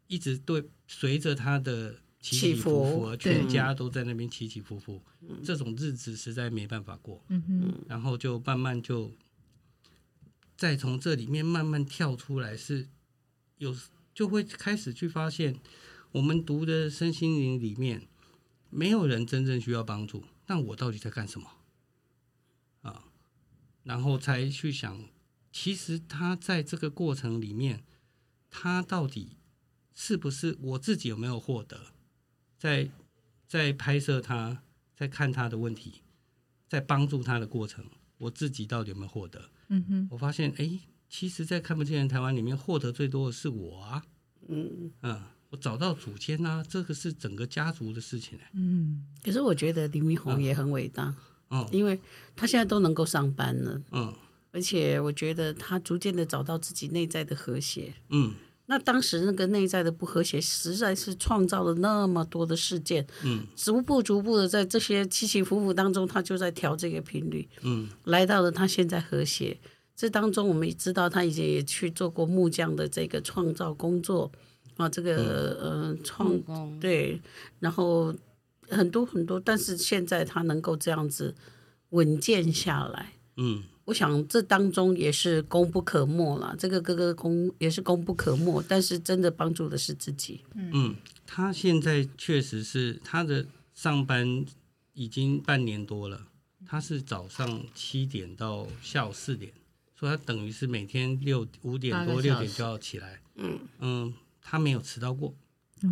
[0.09, 5.03] 一直对随着他的起起伏伏，全家都在那边起起伏伏，
[5.45, 7.25] 这种日子实在没办法过。
[7.29, 9.13] 嗯哼，然后就慢慢就。
[10.57, 12.89] 再从这里面慢慢跳出来，是
[13.59, 13.77] 有
[14.15, 15.59] 就会开始去发现，
[16.13, 18.07] 我们读的身心灵里面，
[18.71, 20.23] 没有人真正需要帮助。
[20.47, 21.51] 那我到底在干什么？
[23.85, 25.05] 啊，然后才去想，
[25.53, 27.85] 其实他在这个过程里面，
[28.51, 29.37] 他到底
[29.95, 31.87] 是不是我自己有没有获得？
[32.59, 32.91] 在
[33.47, 34.63] 在拍摄他，
[34.97, 36.03] 在看他的问题，
[36.69, 37.85] 在帮助他的过程，
[38.19, 39.51] 我自己到底有没有获得？
[39.69, 44.05] 嗯哼，我发现哎、欸，其实，在看不见的台湾里面，获得最多的是我啊。
[44.49, 48.51] 嗯嗯，我找到祖先、啊，这个是整个家族的事情哎。
[48.55, 51.05] 嗯，可是我觉得李明宏也很伟大。
[51.05, 51.17] 嗯，
[51.71, 51.99] 因为
[52.35, 53.81] 他现在都能够上班了。
[53.93, 54.13] 嗯，
[54.53, 57.93] 而且我觉得他逐渐的找到自己内在的和谐。
[58.11, 58.33] 嗯，
[58.67, 63.07] 那当时那个内在的不和谐，实在是创造了那么多的事件。
[63.23, 67.49] 嗯，逐步逐步的在这些起起伏伏当中，他就在调这个频率。
[67.63, 69.59] 嗯，来到了他现在和谐。
[69.97, 74.29] 这当中，我们也知道他以前也去做过木匠的这个创造工作
[74.77, 75.17] 啊，这个
[75.63, 76.37] 呃创
[76.81, 77.21] 对，
[77.61, 78.13] 然后
[78.75, 81.35] 很多很多，但是现在他能够这样子
[81.91, 86.55] 稳健下来，嗯，我想这当中也是功不可没了。
[86.59, 90.41] 这个哥哥功也是功不可没，但是真的帮助的是自己。
[90.55, 94.45] 嗯，他现在确实是他的上班
[94.93, 96.27] 已经半年多了，
[96.67, 99.53] 他是早上七点到下午四点。
[99.97, 105.33] 所以他等于是每天六五点多六点就要起来，嗯嗯，他没有迟到过。
[105.83, 105.89] 哦，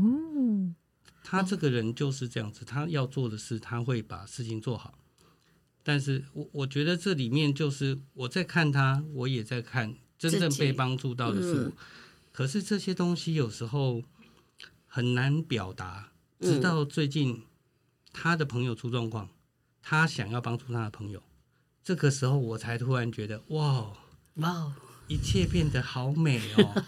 [1.22, 4.98] 他这个人就是这样子，他要做的事，他会把事情做好。
[5.82, 11.72] 但是我我觉得这里面就是我在看他，我也在看真正被帮助到的是我。
[12.32, 14.02] 可是这些东西有时候
[14.87, 17.42] 很难表达，直到最近
[18.12, 19.28] 他的朋友出状况，
[19.82, 21.22] 他想要帮助他的朋友。
[21.82, 23.92] 这个时候，我才突然觉得，哇
[24.35, 24.72] 哇，
[25.08, 26.85] 一切变得好美哦。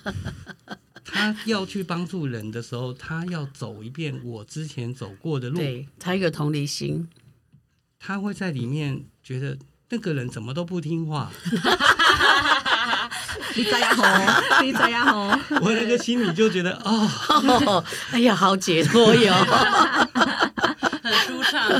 [1.15, 7.09] 他要去帮助人的时候，他要走一遍我之前走过的路，对，他有同理心，
[8.01, 9.57] 他会在里面觉得
[9.91, 11.31] 那个人怎么都不听话。
[13.57, 14.03] 你在呀吼，
[14.65, 15.29] 你在呀吼，
[15.63, 17.09] 我那个心里就觉得，哦，
[17.67, 19.33] 哦 哎呀，好解脱哟。
[21.03, 21.71] 很舒畅，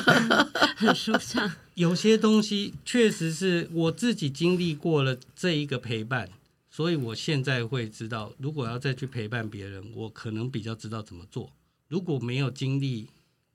[0.77, 1.51] 很舒畅。
[1.75, 6.29] 有些东西确实是我自己经历过了这一个陪伴，
[6.75, 11.53] 所以我现在会知道，如果要再去陪伴别人，我可能比较知道怎么做。
[11.87, 13.07] 如果没有经历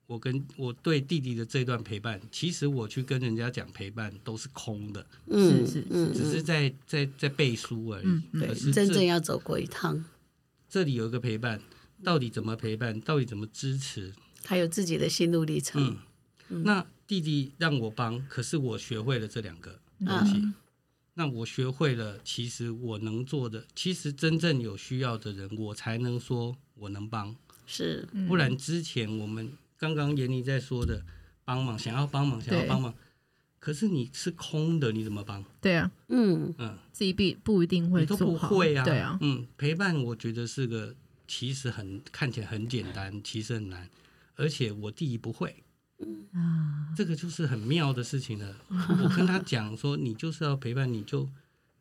[0.08, 8.06] 我跟我对弟弟的这段陪伴，其实我去跟人家讲陪伴都是空的，嗯，是是，只是在在在背书而已。
[8.06, 10.02] 嗯，对，真正要走过一趟，
[10.70, 11.62] 这里有一个陪伴，
[12.02, 13.02] 到底怎么陪伴？
[13.02, 14.14] 到底怎么支持？
[14.46, 15.98] 还有自己的心路历程。
[16.48, 20.38] 嗯，那弟弟让我帮，可是我学会了这两个东西。
[20.38, 20.54] 嗯，
[21.16, 27.36] 那我学会了，其实我能做的，其实真正有需要的人，我才能说我能帮。
[27.66, 31.06] 是，不然之前我们刚刚严妮在说的
[31.44, 32.94] 帮忙，想要帮忙，想要帮忙，
[33.60, 35.44] 可是你是空的，你怎么帮？
[35.62, 38.84] 对啊，嗯嗯，自己必不一定会做好，都不会啊。
[38.86, 40.96] 对啊，嗯，陪伴我觉得是个，
[41.28, 43.90] 其实很看起来很简单，其实很难。
[44.36, 45.64] 而且我第一不会，
[46.34, 48.56] 啊，这个就是很妙的事情了。
[48.70, 51.30] 我跟他讲说，你就是要陪伴，你就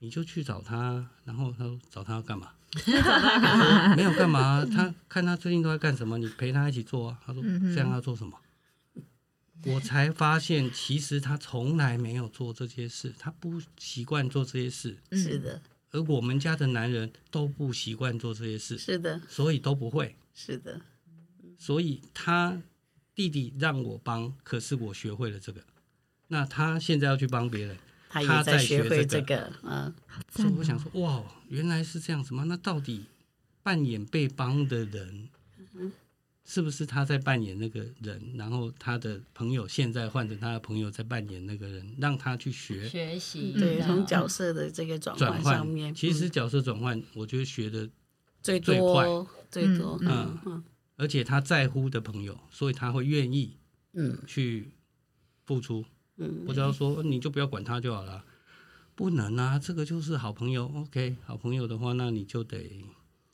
[0.01, 1.09] 你就去找他。
[1.25, 2.53] 然后他说找他要干嘛？
[3.97, 7.19] 没有干嘛，他看他最近都在干什么，你陪他一起做啊。
[7.25, 8.39] 他说这样要做什么？
[9.67, 14.97] 我才发现，其实他从来没有做这些事，他不习惯做这些事。
[15.13, 18.79] 是的，而我们家的男人都不习惯做这些事。
[18.79, 20.15] 是的，所以都不会。
[20.33, 20.81] 是的。
[21.59, 22.61] 所以他
[23.19, 25.61] 弟弟让我帮，可是我学会了这个。
[26.29, 27.77] 那他现在要去帮别人，
[28.09, 29.53] 他也在学会这个。
[29.65, 29.93] 嗯，
[30.31, 32.45] 所以我想说，哇，原来是这样子吗？
[32.47, 33.07] 那到底
[33.65, 35.29] 扮演被帮的人，
[36.45, 38.35] 是不是他在扮演那个人？
[38.37, 47.91] 然后他的朋友现在换成他的朋友在扮演那个人，让他去学学习，对，从角色的这个转换上面，其实角色转换，我觉得学的
[48.41, 49.05] 最最快
[49.51, 50.65] 最多，嗯嗯，
[50.99, 53.57] 而且他在乎的朋友，所以他会愿意
[53.95, 54.19] 嗯。
[54.27, 54.71] 去
[55.47, 55.83] 付出，
[56.19, 58.23] 嗯，不知道说你就不要管他就好了，
[58.95, 62.85] 不能啊，这个就是好朋友，OK，好朋友的话，那你就得。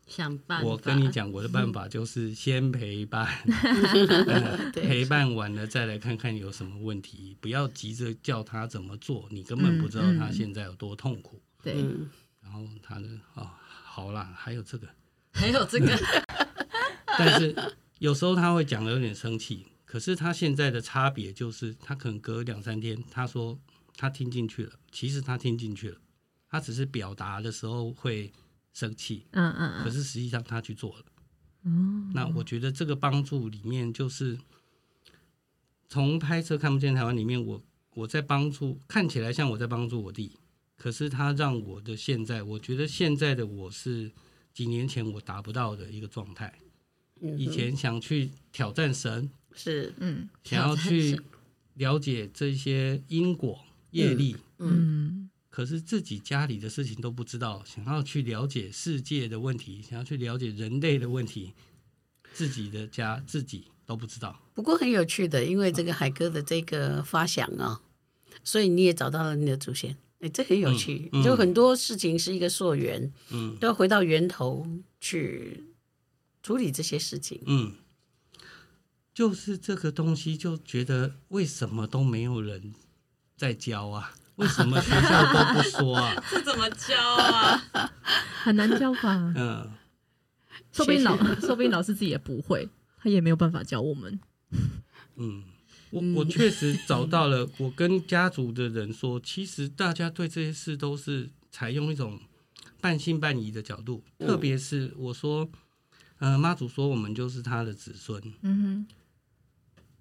[0.07, 11.41] 想办法，我跟你讲，我的办法就是先陪伴， 嗯、陪伴完了再来看看有什么问题，不要急着叫他怎么做，你根本不知道他现在有多痛苦。
[11.63, 12.11] 对、嗯，
[12.43, 13.49] 然后他的哦，
[13.83, 14.87] 好啦，还有这个，
[15.33, 15.87] 还有这个，
[17.19, 17.55] 但是
[17.99, 23.59] 有时候他会讲的有点生气，可是他现在的差别就是，他可能隔两三天，他说
[23.97, 25.99] 他听进去了，其实他听进去了，
[26.49, 28.33] 他只是表达的时候会。
[28.77, 31.05] 生气，嗯嗯，可是实际上他去做了，
[31.63, 34.37] 嗯，那我觉得这个帮助里面就是
[35.89, 37.63] 从拍摄看不见台湾里面我，我
[38.03, 40.37] 我在帮助，看起来像我在帮助我弟，
[40.77, 44.11] 可是他让我的现在，我觉得现在的我是
[44.53, 46.71] 几年前我达不到的一个状态，嗯，
[47.39, 51.21] 以前想去挑战神，是，嗯，想要去
[51.75, 53.59] 了解这些因果
[53.91, 54.71] 业力，嗯。
[54.71, 61.53] 嗯可是自己家里的事情都不知道，想要去了解世界的问题，想要去了解人类的问题，
[62.33, 64.37] 自己的家自己都不知道。
[64.53, 67.81] 不过很有趣的，因为这个海哥的这个发想啊，
[68.43, 69.97] 所以你也找到了你的祖先。
[70.19, 74.67] 哎，这很有趣，嗯嗯、就很多事情是一个溯源，嗯，都要回到源头
[75.01, 75.63] 去
[76.45, 77.43] 处理这些事情。
[77.47, 77.73] 嗯，
[79.15, 82.75] 就是这个东西，就觉得为什么都没有人
[83.37, 84.15] 在教啊？
[84.37, 86.23] 为什么学校都不说啊？
[86.31, 87.91] 这怎么教啊？
[88.43, 89.33] 很难教吧？
[89.37, 89.73] 嗯，
[90.71, 94.21] 说不定老， 说不定老师自己也不会，他也没有办法教我们。
[95.17, 95.45] 嗯，
[95.91, 97.49] 我我确实找到了。
[97.57, 102.21] 我跟家族的人说，其实大家对这些事都是采用一种
[102.81, 104.05] 半信半疑的角度。
[104.19, 105.49] 特别是我说，
[106.19, 108.23] 呃，妈祖说我们就是他的子孙。
[108.43, 108.95] 嗯哼，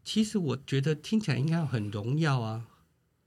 [0.04, 2.68] 其实我觉得听起来应该很荣耀啊。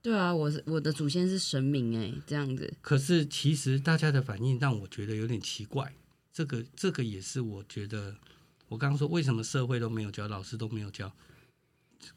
[0.01, 2.73] 对啊，我是我的祖先是神明哎，这样子。
[2.81, 5.93] 可是其实大家的反应让我觉得有点奇怪，
[6.31, 8.15] 这个这个也是我觉得，
[8.69, 11.11] 我刚刚说为什么社会都没有教，老师都没有教，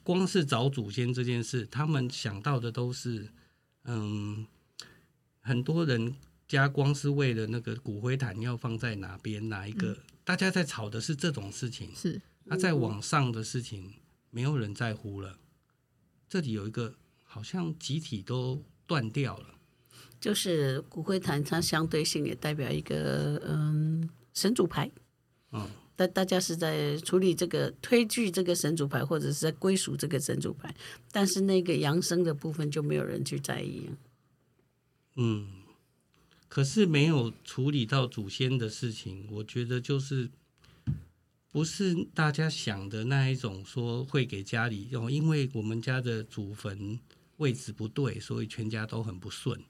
[0.05, 3.29] 光是找祖先这件事，他们想到的都是，
[3.85, 4.47] 嗯，
[5.41, 6.15] 很多人
[6.47, 13.95] 家光是为了那个骨灰坛要放在哪边哪一个，嗯、大家在吵的是这种事情，是，那在网上的事情
[14.31, 15.39] 没有人在乎了，
[16.29, 16.95] 这里有一个。
[17.33, 19.55] 好像集体都断掉了，
[20.21, 24.91] 就是骨灰坛，它相对性也代表一个嗯神主牌，
[25.53, 30.75] 嗯，大大家是在处理这个推举这个神主牌，或者是在归属这个神主牌，
[31.13, 33.89] 但是那个扬声的部分就没有人去在意。
[35.15, 35.60] 嗯，
[36.51, 40.29] 可是没有处理到祖先的事情，我觉得就是。
[41.53, 47.01] 不是大家想的那一种，说会给家里用，因为我们家的祖坟
[47.39, 49.61] 位置不对，所以全家都很不顺。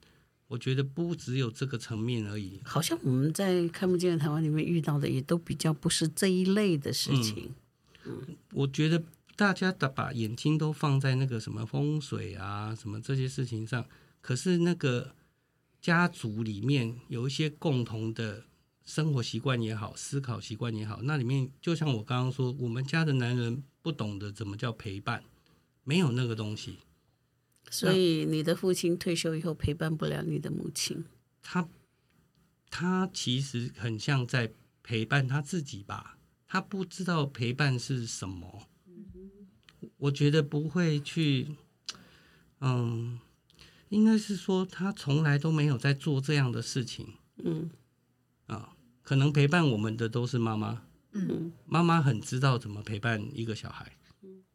[0.48, 2.60] 我觉得不只有这个层面而已。
[2.66, 7.54] 好像我们在看不见的台湾里面遇到的，也都比较不是这一类的事情。
[8.04, 9.02] 嗯，我觉得
[9.34, 13.82] 大家的把眼睛都放在那个什么风水啊，什么这些事情上，
[14.20, 15.14] 可是那个
[15.80, 18.44] 家族里面有一些共同的。
[18.82, 25.22] 生活习惯也好，思考习惯也好，那里面就像我刚刚说，我们家的男人不懂得怎么叫陪伴，
[25.84, 26.78] 没有那个东西。
[27.70, 31.04] 所以你的父亲退休以后陪伴不了你的母亲。
[31.40, 31.68] 他
[32.68, 38.66] 他其实很像在陪伴他自己吧，他不知道陪伴是什么。
[39.98, 41.54] 我觉得不会去，
[42.60, 43.20] 嗯，
[43.90, 47.14] 应该是说他从来都没有在做这样的事情。
[47.44, 47.70] 嗯，
[48.46, 48.74] 啊。
[49.02, 53.96] 可能陪伴我们的都是妈妈，嗯，妈妈很知道怎么陪伴一个小孩，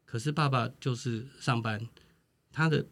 [0.06, 1.86] 可是爸爸就是上班，
[2.50, 2.86] 他的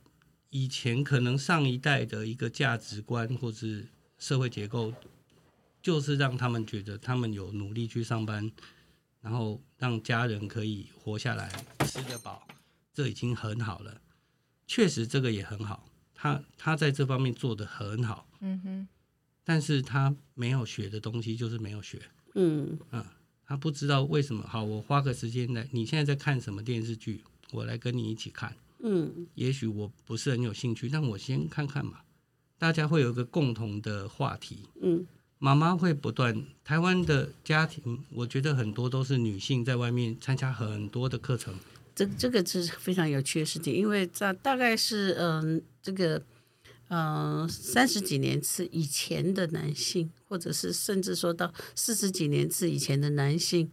[0.51, 3.89] 以前可能上一代的一个价值观或是
[4.19, 4.93] 社会结构，
[5.81, 8.53] 就是让他们觉得他们有努力去上班，
[9.23, 11.51] 然后让家人可以活下来，
[11.87, 12.47] 吃得饱，
[12.93, 14.03] 这已经很好了。
[14.67, 15.87] 确实这个也很好，
[16.25, 18.89] 他他在这方面做得很好，嗯哼。
[19.45, 22.01] 但是他没有学的东西就是没有学，
[22.35, 23.05] 嗯嗯，
[23.45, 24.43] 他不知道为什么。
[24.49, 27.23] 好，我花个时间来，你现在在看什么电视剧？
[27.53, 32.01] 我来跟你一起看，嗯，也许我不是很有兴趣，但我先看看嘛。
[32.57, 35.07] 大家会有一个共同的话题，嗯，
[35.39, 36.43] 妈妈会不断。
[36.65, 41.55] 台湾的家庭，我觉得很多都是女性在外面参加很多的课程。
[41.95, 46.23] 这这个是非常有趣的事情，因为在大概是嗯、呃，这个
[46.89, 53.71] 嗯、呃、三十几年次以前的男性，或者是甚至说到四十几年次以前的男性，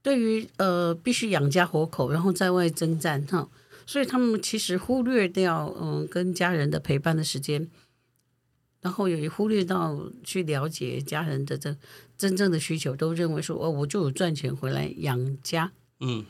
[0.00, 3.50] 对于呃必须养家活口，然后在外征战哈，
[3.84, 7.68] 所以他们其实忽略掉嗯、呃、跟家人的陪伴的时间，
[8.80, 11.76] 然后也忽略到去了解家人的这
[12.16, 16.24] 真正的需求，都认为说哦，我就有赚钱回来养家，嗯。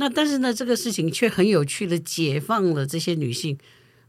[0.00, 3.58] 那但是呢，这个事情却很有趣的解放了这些女性，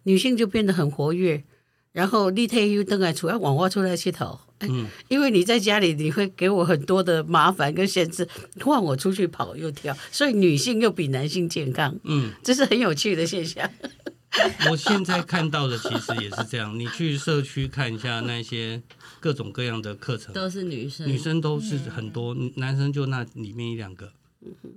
[0.10, 1.44] 女性就变得很活跃，
[1.92, 8.28] 然后立退又登来出来往外出来乞讨，嗯，因为你在家里你会给我很多的麻烦跟限制，
[8.62, 13.70] 换我出去跑又跳，所以女性又比男性健康，嗯，这是很有趣的现象。
[14.72, 18.82] 我现在看到的其实也是这样，你去社区看一下那些
[19.20, 24.12] 各种各样的课程，都是女生，女生都是很多，男生就那里面一两个，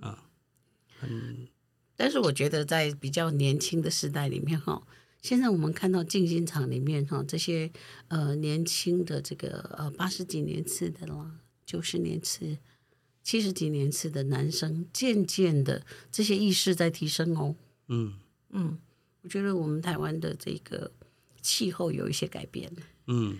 [0.00, 0.18] 啊。
[1.02, 1.48] 嗯，
[1.96, 4.80] 但是我觉得在比较年轻的时代里面哈，
[5.22, 7.70] 现在我们看到静心场里面哈，这些
[8.08, 12.58] 呃年轻的这个呃八十几年次的啦，九十年次、
[13.22, 17.54] 七十几年次的男生，渐渐的这些意识在提升哦。
[17.86, 18.14] 嗯
[18.50, 18.78] 嗯，
[19.22, 20.90] 我觉得我们台湾的这个
[21.40, 22.70] 气候有一些改变。
[23.06, 23.38] 嗯，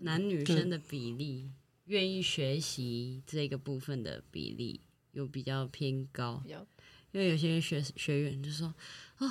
[0.00, 1.52] 男女生的比例，
[1.84, 4.80] 愿意学习这个部分的比例
[5.12, 6.42] 有比较偏高。
[7.12, 8.74] 因为有些学学员就说
[9.18, 9.30] ：“哦，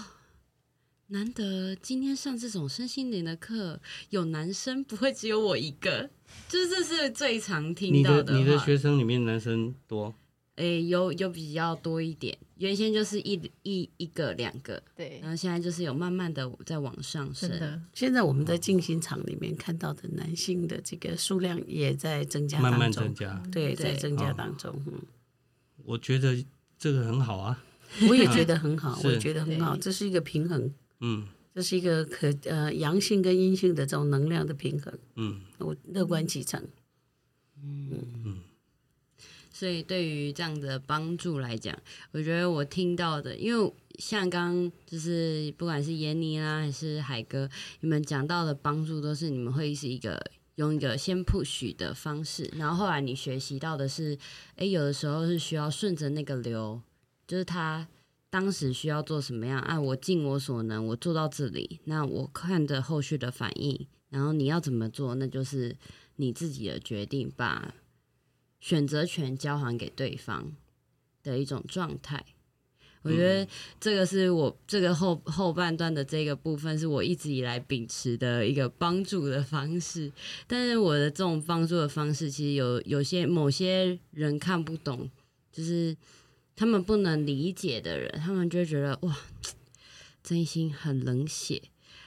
[1.14, 6.10] 难得今天上这种身心灵的课，有男生，不会只有我一个。
[6.50, 8.34] ”就是这是最常听到的。
[8.34, 10.16] 你的你的学生里面男生多？
[10.56, 12.36] 诶，有有比较多一点。
[12.58, 15.20] 原先就是一一一个两个，对。
[15.22, 17.48] 然后现在就是有慢慢的在往上升。
[17.60, 17.80] 的。
[17.94, 23.40] 现在我们在进行场里面看到的男性的这个数量也在增加，慢慢增加。
[23.52, 24.76] 对，在增加当中。
[24.88, 25.00] 嗯，
[25.86, 26.44] 我觉得
[26.80, 27.64] 这个很好啊。
[28.10, 30.74] 我也 觉得很好，我也觉得很好，这是一个平衡，
[31.06, 36.64] 嗯，这是一个可呃阳性跟阴性的这种能量的平衡，嗯，我乐观其成，
[37.62, 37.90] 嗯。
[38.26, 38.40] 嗯，
[39.52, 41.78] 所以对于这样的帮助来讲，
[42.12, 47.50] 我觉得我听到的，因为像刚就是不管是闫妮啦还是海哥，
[47.82, 50.20] 你们讲到的帮助都是你们会是一个
[50.56, 54.18] 用一个先 push 的方式，然后后来你学习到的是，
[54.56, 56.82] 哎，有的时候是需要顺着那个流。
[57.26, 57.88] 就是他
[58.34, 59.80] 当时需要做什么样啊？
[59.80, 61.80] 我尽我所能，我做到这里。
[61.84, 65.78] 那我看着后续的反应，然后你要怎么做，那就是
[66.16, 67.76] 你自己的决定，把
[68.60, 70.52] 选择权交还给对方
[71.22, 72.26] 的一种状态。
[73.04, 73.48] 我觉得
[73.80, 80.12] 这个是我这个后后半段的这个部分，是我一直以来秉持的一个帮助的方式。
[80.48, 85.08] 但是我的这种帮助的方式，其实有有些某些人看不懂，
[85.52, 85.96] 就是。
[86.56, 89.18] 他们不能理解的人，他们就觉得哇，
[90.24, 91.62] 真心很冷血。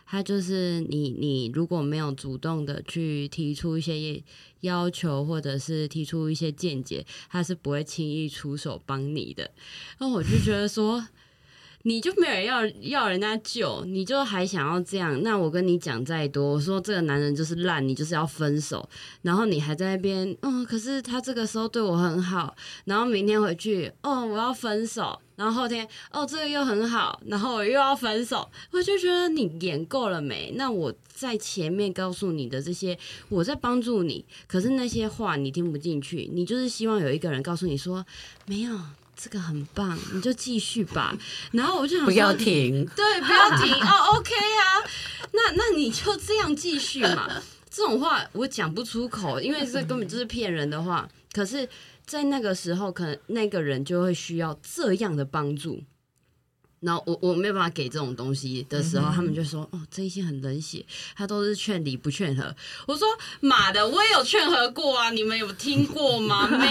[0.06, 4.22] 他就是你，你如果没有主动的去提出一些
[4.60, 9.50] 要求，或者是提出一些见解，他是不会轻易出手帮你的。
[9.98, 11.08] 那我就觉得说。
[11.86, 15.22] 你就没有要要人家救，你就还想要这样？
[15.22, 18.88] 那我跟你讲再多，我说这个男人就是烂，你就是要分手，
[19.22, 22.56] 然后你还在那边，嗯，可是他这个时候对我很好，
[22.86, 30.52] 然后明天回去，哦，我要分手，然后后天，哦，这个又很好，然后我又要分手，我就觉得你演够了没？
[30.56, 38.04] 那我在前面告诉你的这些，我在帮助你，可是那些话你听不进去，你就是希望有一个人告诉你说，
[38.46, 38.76] 没有。
[39.16, 41.16] 这个很棒，你就继续吧。
[41.52, 44.84] 然后我就想说，不要停， 对，不要停哦，OK 啊。
[45.32, 47.30] 那那你就这样继续嘛。
[47.70, 51.08] 这种话我讲不出口，因为这根本就是骗人的话。
[51.32, 51.68] 可是，
[52.06, 55.82] 在那个时候，可能那个人就会需要这样的帮助。
[56.86, 62.54] 然后我我没有办法给这种东西的时候，嗯、他们就说：“哦，真心很冷血，他都是劝离不劝和。”
[62.86, 63.08] 我说
[63.42, 66.46] ：“妈的，我也有劝和过啊，你们有听过吗？
[66.46, 66.64] 没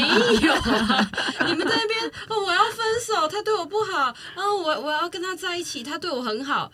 [0.47, 1.11] 有啊，
[1.45, 6.71] 你们在那边哦，我要分手，他对我不好，然后我我要跟他在一起，他对我很好，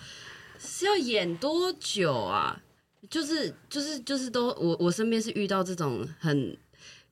[0.59, 2.61] 是要演多久啊？
[3.09, 6.55] 就是就是就是都我我身边是遇到这种很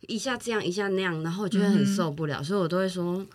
[0.01, 3.25] 一下这样一下那样，然后我觉得很受不了，嗯、所以我都会说。”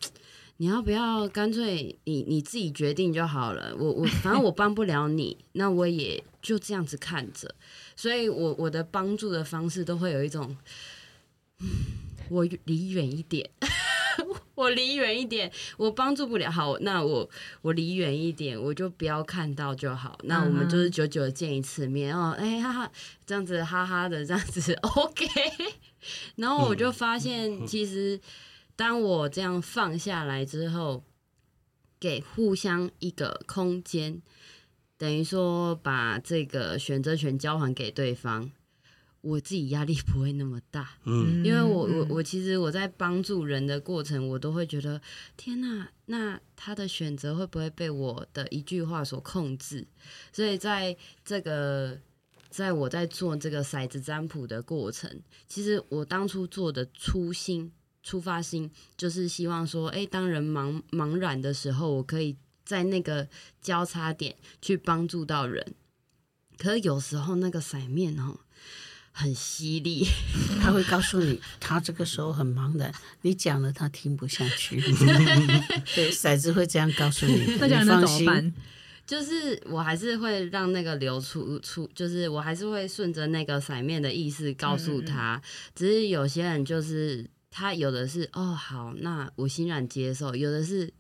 [0.58, 3.74] 你要不要干脆你你自己决定就好了？
[3.76, 7.54] 我我反正我帮不了你，那我也就这样子看着。
[7.96, 10.56] 所以我我的帮助的方式都会有一种，
[11.60, 11.68] 嗯、
[12.28, 13.50] 我离远一点，
[14.54, 16.50] 我离远一点，我帮助不了。
[16.50, 17.28] 好，那我
[17.62, 20.16] 我离远一点，我就不要看到就好。
[20.22, 22.92] 那我们就是久久的见一次面哦，哎哈哈，
[23.26, 25.26] 这样子哈哈的这样子， OK。
[26.36, 28.20] 然后我就发现，其实
[28.76, 31.04] 当我这样放下来之后，
[32.00, 34.20] 给互相一个空间，
[34.98, 38.50] 等于说把这个选择权交还给对方。
[39.20, 45.00] 我自己压力不会那么大，嗯，因为我我我其实我在帮助人的过程，我都会觉得
[45.34, 49.86] 天哪，那他的选择会不会被我的一句话所控制？
[50.30, 50.94] 所以在
[51.24, 51.98] 这个，
[52.50, 57.72] 在我在做这个骰子占卜的过程，其实我当初做的初心、
[58.04, 63.26] 出发心，就是希望说，哎，当人茫茫然的时候，我可以在那个
[63.60, 65.74] 交叉点去帮助到人。
[66.56, 68.38] 可是有时候那个骰面哦。
[69.16, 70.04] 很犀利，
[70.60, 72.92] 他会告诉你，他这个时候很茫然，
[73.22, 74.80] 你讲了他听不下去。
[75.94, 78.52] 对，骰子会这样告诉你，那你放心。
[79.06, 85.40] 就是我还是会让那个流出出，就是我还是会顺着那个骰面的意思告诉他。
[85.76, 87.24] 只是有些人就是
[87.54, 90.92] 他有的是哦好，那我欣然接受；有的是，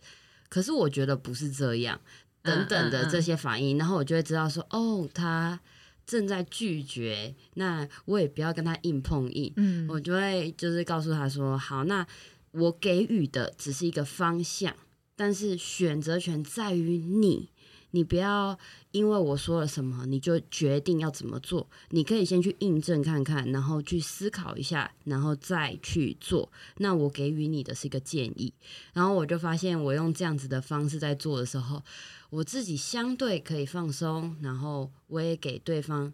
[0.48, 2.00] 可是我觉得不是这样，
[2.42, 5.58] 等等的这些反应，然后我就会知道说哦他。
[6.06, 12.06] 正在拒绝，那我也不要跟他硬碰硬，嗯，我就会就是告诉他说，好，那
[12.50, 14.76] 我给予的只是一个方向，
[15.16, 17.48] 但是选择权在于你，
[17.94, 18.58] 你不要
[18.90, 26.50] 因为我说了什么你就决定要怎么做，你可以先去印证看看，然后去思考一下，然后再去做。
[26.78, 28.52] 那我给予你的是一个建议，
[28.92, 31.82] 然后我就发现我用这样子的方式在做的时候。
[32.30, 36.12] 我自己相对可以放松，然后我也给对方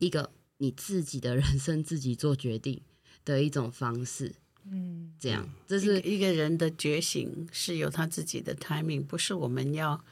[0.00, 2.80] 一个你自己的 人生自己做决定
[3.24, 4.34] 的一种方式。
[4.64, 10.04] 嗯，这样这是一个人的觉醒是有他自己的 timing，不是我们要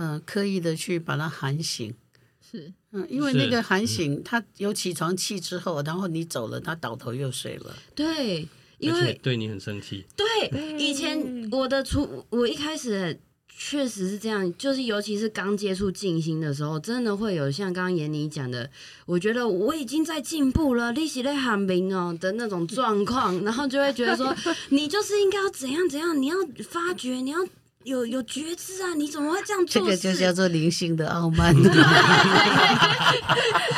[0.00, 1.94] 呃刻意的去把他喊醒。
[2.50, 7.76] 是，嗯，因为那个喊醒他有起床气之后，然后你走了，他倒头又睡了。
[7.94, 8.48] 对，
[8.78, 10.04] 因为对你很生气。
[10.16, 13.20] 对，以前我的初我一开始。
[13.62, 18.70] 确实是这样，就是尤其是刚接触静心的时候，真的会有像刚刚妍妮讲的，
[19.04, 24.34] 我觉得我已经在进步了，利息在喊明哦的那种状况，然后就会觉得说，
[24.70, 26.36] 你就是应该要怎样怎样，你要
[26.70, 27.38] 发觉，你要
[27.84, 29.80] 有有觉知啊，你怎么会这样做？
[29.82, 31.54] 这个就叫做灵性的傲慢，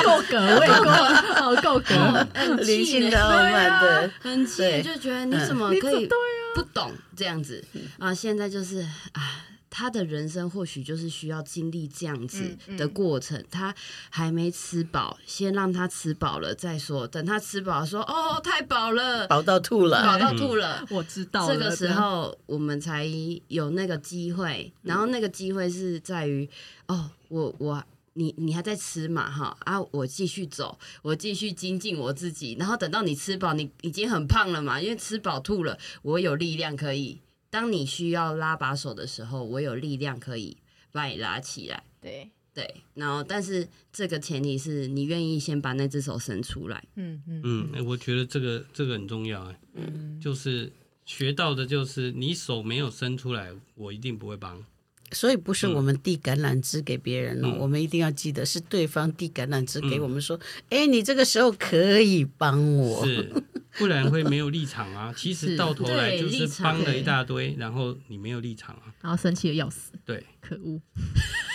[0.03, 0.91] 够格，我也够，
[1.35, 2.27] 好够格，
[2.65, 6.09] 灵性的傲慢的，很气，就觉得你怎么可以
[6.55, 7.65] 不懂这样子
[7.99, 8.13] 啊？
[8.13, 8.81] 现在就是
[9.13, 9.47] 啊。
[9.75, 13.75] 他的人生或许就是需要经历这样子的过程，嗯嗯、他
[14.11, 17.09] 还没吃饱，先让他吃饱了再说。
[17.09, 20.81] 等他吃饱，说：“哦，太饱了，饱到吐了，饱到吐了。
[20.83, 21.49] 嗯”我知道。
[21.49, 23.09] 这个时候我们才
[23.49, 26.47] 有那个机会，然后那个机会是在于：
[26.89, 29.31] 哦，我我你你还在吃嘛？
[29.31, 32.55] 哈啊，我继续走，我继续精进我自己。
[32.59, 34.79] 然后等到你吃饱，你已经很胖了嘛？
[34.79, 37.21] 因为吃饱吐了，我有力量可以。
[37.53, 40.57] 当你需要拉把手的时候，我有力量可以
[40.91, 41.85] 把你拉起来。
[42.01, 46.83] 对对，然后但是这个前提是你愿意先把那只手伸出来。
[46.95, 49.61] 嗯嗯嗯，我觉得这个这个很重要哎。
[49.75, 50.73] 嗯，就是
[51.05, 54.65] 学到的就是你手没有伸出来，我一定不会帮。
[55.13, 60.39] 所以不是我们递橄榄枝给别人哦，嗯、我们一定要记得是对方递橄榄枝给我们说，
[60.71, 63.07] 哎、嗯，你这个时候可以帮我。
[63.07, 63.33] 是。
[63.79, 65.11] 不然会没有立场啊！
[65.17, 69.93] 其实到头来就是帮了一大堆，然后你没有立场啊，然后生气的要死。
[70.05, 70.79] 对，可恶。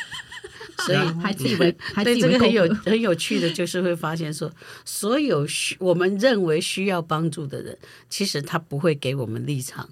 [0.88, 1.72] 所以 还自以为，
[2.04, 4.52] 对这个很有很有趣的，就是会发现说，
[4.84, 7.78] 所有需我们认为需要帮助的人，
[8.10, 9.88] 其实他不会给我们立场。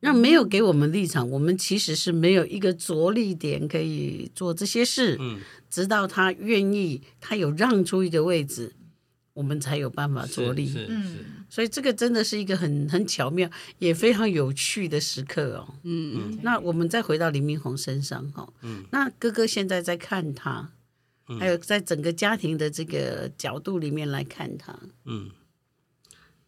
[0.00, 5.16] 那没有给我们立场，我们其实是没有一个着力点可以做这些事。
[5.20, 8.74] 嗯，直到他愿意，他有让出一个位置。
[9.34, 11.16] 我们才有办法着力，嗯，
[11.48, 16.38] 所以这个真的是一个很很巧妙也非常有趣的时刻哦，嗯嗯。
[16.42, 20.72] 那我们再回到林明宏身上哈，嗯，那哥哥现在在看他，
[21.38, 25.30] 还有在整个家庭的这个角度里面来看他，嗯，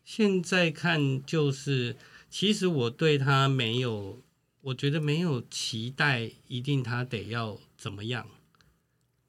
[0.04, 1.94] 现在看就是，
[2.30, 4.22] 其实我对他没有，
[4.60, 8.28] 我觉得没有期待，一定他得要怎么样。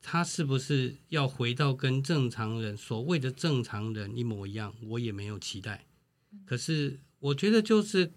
[0.03, 4.73] 他是不是要回到跟正常人所谓的正常人一模一样？
[4.81, 5.85] 我也没有期待。
[6.45, 8.11] 可是我觉得就是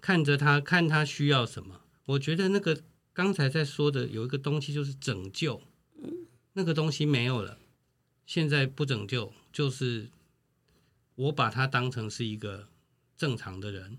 [0.00, 1.80] 看着他，看他需要什么。
[2.04, 5.62] 我觉得那个刚才在说的有一个东西就是拯救，
[6.52, 7.58] 那个东西没有了，
[8.26, 10.08] 现在不拯救，就是
[11.14, 12.68] 我把他当成是一个
[13.16, 13.98] 正常的人，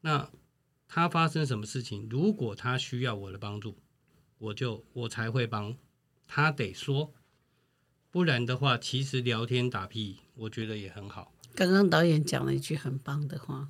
[0.00, 0.30] 那
[0.86, 3.76] 他发生什么事情，如果他需要我的帮助，
[4.38, 5.76] 我就我才会帮
[6.26, 7.12] 他得说，
[8.10, 11.32] 不然的话，其实聊天打屁，我觉得也很好。
[11.54, 13.68] 刚刚导演讲了一句很棒的话。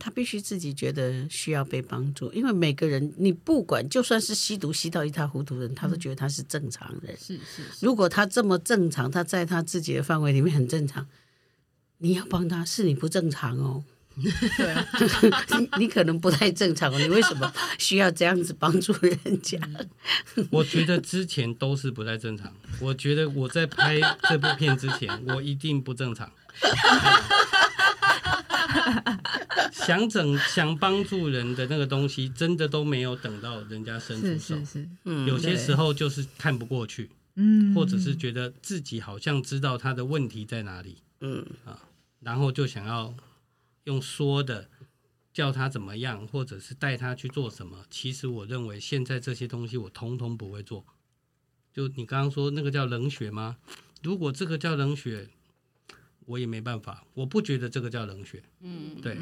[0.00, 7.16] 他必须自己觉得需要被帮助，因为每个人，你不管就算是吸毒吸到一塌糊涂的人，他都觉得他是正常人。
[7.16, 7.84] 是是是。
[7.84, 11.08] 如果他这么正常，他在他自己的范围里面很正常，
[11.96, 13.82] 你要帮他，是你不正常哦。
[14.56, 14.86] 对啊，
[15.58, 16.98] 你你可能不太正常哦。
[16.98, 19.58] 你为什么 需要这样子帮助人家？
[20.50, 22.52] 我觉得之前都是不太正常。
[22.80, 26.30] 我觉得我在拍这部片之前，我一定不正常。
[29.72, 34.56] 想整想帮助人的那个东西，真的都没有等到人家伸出手。
[34.56, 41.78] 是是是，嗯，有些时候就是看不过去，嗯，或者是觉得自己好像知道他的问题在哪里，嗯啊，
[42.20, 43.14] 然后就想要
[43.88, 44.68] 用说的
[45.32, 47.84] 叫他怎么样，或者是带他去做什么。
[47.88, 50.84] 其实我认为现在这些东西我通通不会做。
[51.72, 53.56] 就你刚刚说那个叫冷血吗？
[54.02, 55.30] 如果这个叫冷血。
[56.28, 58.44] 我也没办法，我不觉得这个叫冷血。
[58.60, 59.16] 嗯，对，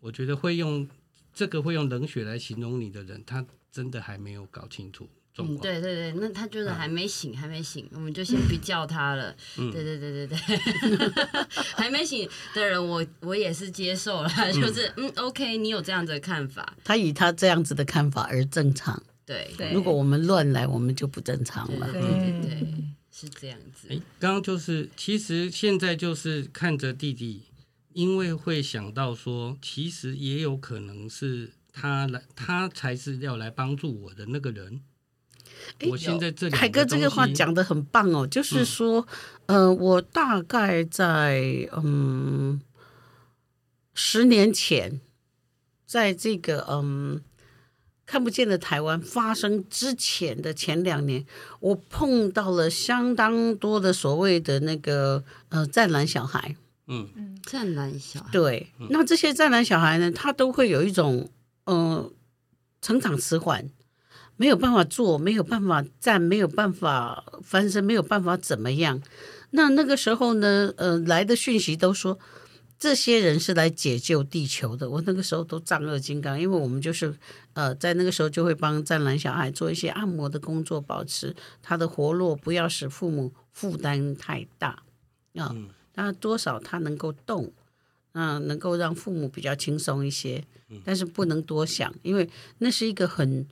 [0.00, 0.88] 我觉得会用
[1.32, 5.08] 这个会用冷血来形容你的人，他真的还没有搞清楚
[5.38, 5.58] 状况。
[5.58, 9.34] 嗯，对对对，那他就是还没醒，啊、还没醒，我们就先不叫他了。
[9.56, 11.08] 嗯、对对对对对，
[11.76, 19.02] 还没醒的人我，我我也是接受了，就是嗯，嗯，OK，你有这样子的看法，他以他这样子的看法而正常。
[19.24, 21.90] 对，对如果我们乱来，我们就不正常了。
[21.92, 22.18] 对对对。
[22.18, 23.88] 对对对是这样子。
[23.90, 27.42] 哎，刚刚就是，其实现在就是看着弟弟，
[27.92, 34.82] 因为会想到说，其实也有可能是他来，他才是要来帮助我的那个人。
[35.90, 39.06] 我现在这里，凯哥这个话讲的很棒哦，就是说，
[39.46, 42.60] 嗯、呃，我大概在嗯
[43.94, 45.00] 十年前，
[45.86, 47.20] 在这个嗯。
[48.10, 51.26] 看不见的台湾发生之前的前两年，
[51.60, 56.56] 我碰到了相当多的所谓的那个呃战狼小孩。
[56.86, 58.30] 嗯嗯，战狼小孩。
[58.32, 61.28] 对，那这些战狼小孩呢，他都会有一种
[61.66, 62.10] 呃
[62.80, 63.68] 成长迟缓，
[64.38, 69.02] 没有办法坐，没有办法站，没有办法翻身，没有办法怎么样。
[69.50, 72.18] 那那个时候呢，呃，来的讯息都说。
[72.80, 77.12] 这些人是来解救地球的，我那个时候都丈二金刚，因为我们就是
[77.54, 84.80] 呃，在那个时候就会帮战蓝小孩做一些按摩的工作，保持他的活络，不要使父母负担太大
[85.34, 85.52] 啊。
[85.96, 87.52] 那、呃、多少他能够动，
[88.12, 90.44] 嗯、呃，能够让父母比较轻松一些，
[90.84, 93.44] 但是不能多想，因为那是一个很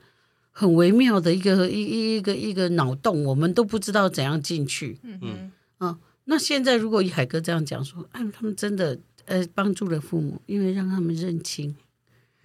[0.59, 4.97] 很微妙的一个一一一个一个脑洞，我们都不知道怎样进去。
[5.03, 8.97] 嗯嗯啊、呃，那现在如果以海哥这样讲说，哎，他们真的。
[9.29, 11.75] 呃，帮助了父母，因为让他们认清，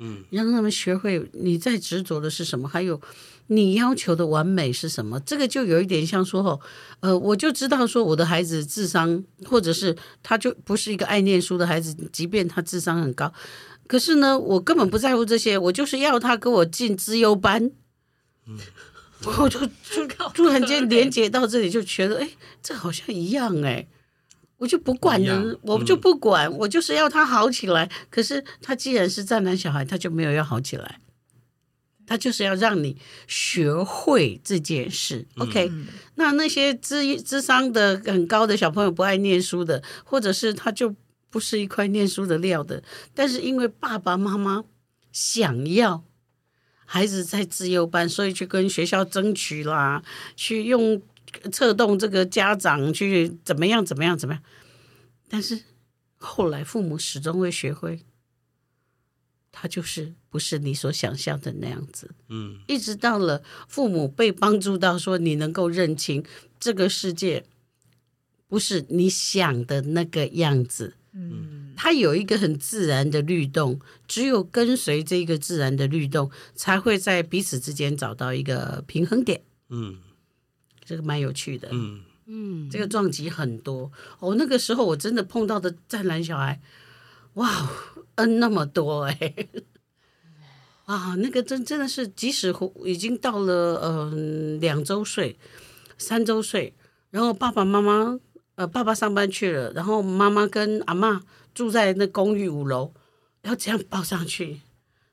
[0.01, 3.01] 嗯，让他们学会你在执着的是什么，还有
[3.47, 5.21] 你要求的完美是什么。
[5.21, 6.61] 这个就有一点像说哦，
[6.99, 13.33] 呃，我就知道说我的孩子智商，或者是他就不是一个爱念书的孩子，即便他智商很高，
[13.87, 17.71] 可是呢，我根本不在乎这些，我就是要他给我进资优班，
[18.47, 18.59] 嗯，
[19.39, 22.29] 我就就突然间连接到这里，就觉得，哎，
[22.63, 23.87] 这好像一样，哎。
[24.59, 27.91] 我就不管了，我就不管，我就是要他好起来。
[28.09, 31.01] 可是他既然是战男小孩，他就没有要好起来，
[32.07, 35.27] 他就是要让你学会这件事。
[35.39, 35.69] OK，
[36.15, 40.95] 那那些智智商的很高的小朋友，不爱念书的，或者是他就
[41.29, 44.63] 不是一块念书的料的，但是因为爸爸妈妈
[45.11, 46.05] 想要
[46.93, 50.03] 孩子在自优班，所以去跟学校争取啦，
[50.37, 51.01] 去用。
[51.51, 54.43] 策动这个家长去怎么样怎么样怎么样，
[55.31, 55.59] 但是
[56.19, 58.01] 后来父母始终会学会，
[59.51, 62.11] 他就是不是你所想象的那样子。
[62.29, 66.23] 嗯，一直到了父母被帮助到说你能够认清
[66.61, 67.47] 这个世界
[68.47, 70.97] 不是你想的那个样子。
[71.13, 79.43] 嗯，它有一个很自然的律动，只有跟随这个自然的律动，才会在彼此之间找到一个平衡点。
[79.69, 79.99] 嗯。
[80.85, 84.35] 这个蛮有趣的，嗯嗯，这个撞击很多哦。
[84.35, 86.61] 那个时候我真的碰到的湛蓝小孩，
[87.35, 87.71] 哇
[88.17, 89.47] 嗯那么多哎，
[90.85, 92.53] 啊，那个真真的是，即使
[92.85, 95.39] 已经到了嗯、呃、两周岁、
[95.97, 96.75] 三周岁，
[97.11, 98.19] 然后爸爸妈妈
[98.57, 101.21] 呃爸爸上班去了，然后妈妈跟阿嬷
[101.55, 102.93] 住在那公寓五楼，
[103.43, 104.61] 要这样抱上去。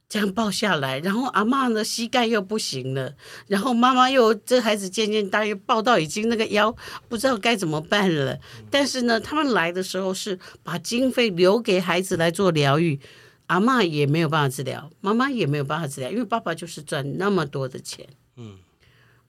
[0.07, 3.13] 这样抱下来，然后阿嬷呢膝盖又不行了，
[3.45, 6.75] 然后妈妈又这孩子渐渐大，又抱到已经那个腰
[7.07, 8.39] 不知道该怎么办了。
[8.71, 12.99] 但是呢，他们来的时候是把经费留给孩子来做疗愈，
[13.45, 18.09] 阿嬷也没有办法治疗，妈妈也没有办法治疗，因为爸爸就是赚那么多的钱。
[18.35, 18.57] 嗯，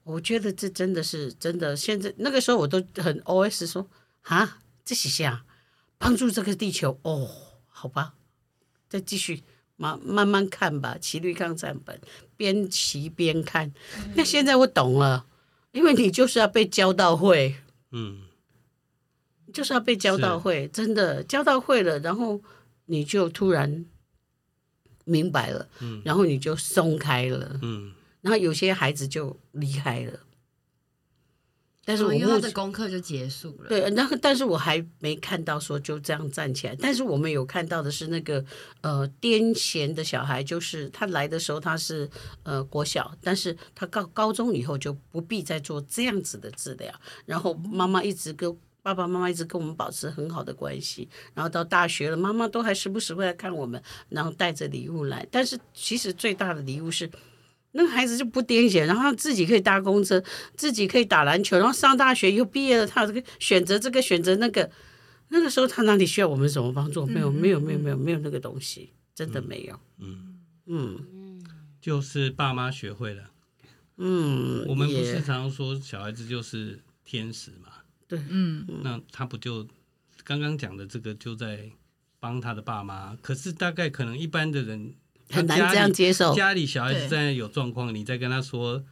[0.03, 1.77] 我觉得这真的是真的。
[1.77, 3.87] 现在那个时候我都很 OS 说
[4.23, 5.43] 啊，这是啥？
[6.01, 6.99] 帮助这个地球。
[7.03, 7.29] 哦，
[7.69, 8.15] 好吧，
[8.89, 9.43] 再继续
[9.77, 10.97] 慢慢慢看吧。
[10.99, 12.01] 骑驴抗战本，
[12.35, 13.71] 边骑边看。
[14.15, 15.27] 那现在我懂了，
[15.71, 17.55] 因为你就是要被教到会，
[17.91, 18.23] 嗯，
[19.53, 22.41] 就是要被教到会，真的教到会了，然后
[22.87, 23.85] 你就突然。
[25.03, 27.91] 明白了，嗯，然后你就松开了，嗯，
[28.21, 30.19] 然后有些孩子就离开了，
[31.83, 38.43] 但是我、哦、因为他的功课就结束了，对，然后但是我还没看到说就这样站起来，但是我们有看到的是那个
[38.81, 42.09] 呃癫痫的小孩，就是他来的时候他是
[42.43, 46.93] 呃国小，但是他高高中以后就不必再做这样子的治疗，
[47.25, 48.55] 然后妈妈一直跟。
[48.83, 53.79] 爸爸妈妈一直跟我们保持很好的关系，然后到大学了，妈妈都还时不时会来看我们，
[54.09, 55.23] 然后带着礼物来。
[55.29, 57.07] 但是其实最大的礼物是，
[57.73, 60.21] 那个孩子就不癫痫，然后他自己可以搭公车，
[60.55, 64.69] 自己可以打篮球，然后上大学又毕业了，他这个选择这个选择那个，
[65.29, 67.05] 那个时候他哪里需要我们什么帮助？
[67.05, 69.79] 没有，没有，没有，没有，没有那个东西，真的没有。
[69.99, 71.43] 嗯嗯，嗯，
[71.79, 73.31] 就是爸妈学会了。
[73.97, 77.69] 嗯，我们不是常常说小孩子就是天使嘛？
[78.07, 79.67] 对，嗯，那他不就
[80.23, 81.69] 刚刚讲的这个就在
[82.19, 83.15] 帮他的爸妈？
[83.21, 84.95] 可是大概可能一般的人
[85.31, 86.35] 很难这样接受。
[86.35, 88.83] 家里小孩子在有状况，你再跟他说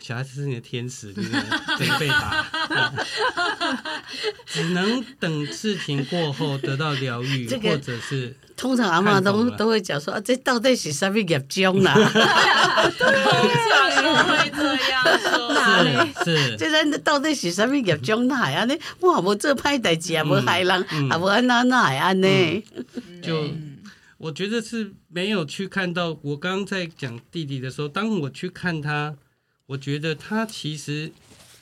[0.00, 2.44] 小孩子是你的天使，你得被打，
[4.46, 11.94] 只能等事情过后得到疗愈，这个、或者是通常阿妈都都会讲说啊，这到底是什么业障啦？
[13.98, 15.48] 通常会这样说。
[15.58, 18.64] 是是，这人到底是什么业障来啊？
[18.64, 20.70] 呢，哇，我这拍代志啊，我害人
[21.10, 22.64] 啊，无安那那安呢？
[23.22, 23.48] 就
[24.18, 26.18] 我觉得是没有去看到。
[26.22, 29.16] 我刚刚在讲弟弟的时候，当我去看他，
[29.66, 31.12] 我觉得他其实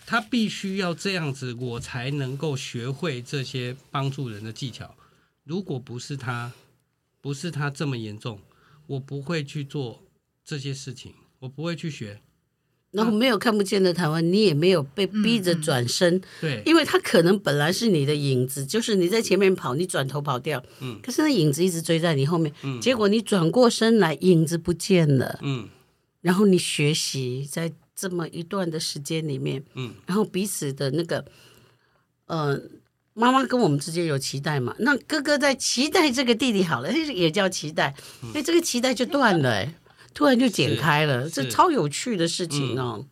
[0.07, 4.97] 他必须要这样子，我才能够学会这些帮助人的技巧。
[5.45, 6.53] 如果不是他，
[7.21, 8.41] 不是他这么严重，
[8.87, 10.03] 我不会去做
[10.45, 12.23] 这些事情，我不会去学。
[12.97, 25.69] 然后没有看不见的台湾，你也没有被逼着转身，对，因为他可能本来是你的影子，就是你在前面跑，你转头跑掉，嗯，可是那影子一直追在你后面，嗯，结果你转过身来，影子不见了，嗯，
[26.23, 31.23] 然后你学习在这么一段的时间里面，嗯，然后彼此的那个，
[32.29, 32.59] 呃，
[33.13, 37.95] 妈妈跟我们之间有期待嘛，那哥哥在期待这个弟弟好了，也叫期待，
[38.33, 39.75] 哎，这个期待就断了，哎。
[40.17, 43.07] 突然就剪开了，这超有趣的事情哦！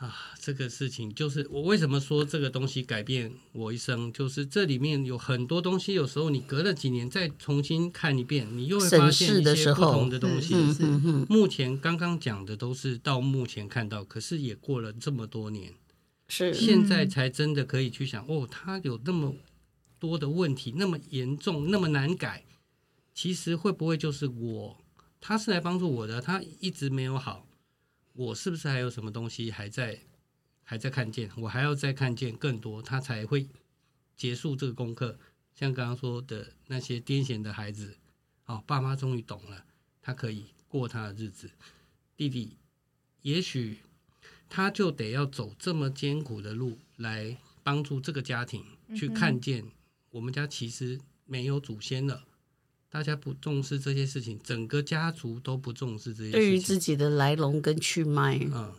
[0.00, 10.54] 嗯、啊，这个事情就是我为什么说这个东西改变我一生，就是这里面有很多东西，有时候你隔了几年再重新看一遍，你又会发现一些不同的东西。
[11.26, 15.72] 目前刚刚讲的都是到目前看到，可是也过了这么多年，
[16.28, 19.34] 是现在才真的可以去想哦，他有那么
[19.98, 22.44] 多的问题，那么严重，那么难改，
[23.14, 24.76] 其实会不会就是我？
[25.20, 27.46] 他是来帮助我的，他一直没有好，
[28.14, 30.00] 我是不是还有什么东西还在
[30.64, 31.30] 还在看见？
[31.36, 33.48] 我还要再看见更多，他才会
[34.16, 35.18] 结束这个功课。
[35.54, 37.98] 像刚刚说的那些癫痫的孩子，
[38.46, 39.66] 哦，爸妈终于懂了，
[40.00, 41.50] 他可以过他的日子。
[42.16, 42.56] 弟弟，
[43.22, 43.80] 也许
[44.48, 48.64] 他就得要走这么艰苦的路来帮助这个家庭，
[48.96, 49.70] 去看见
[50.10, 52.24] 我们家其实没有祖先了。
[52.92, 56.32] 大家不重视这些事情，整个家族都不重视这些事情。
[56.32, 58.72] 对于自己的来龙跟去脉，嗯，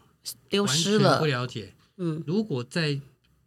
[0.50, 1.74] 丢失了，不了解。
[1.96, 3.00] 嗯，如果在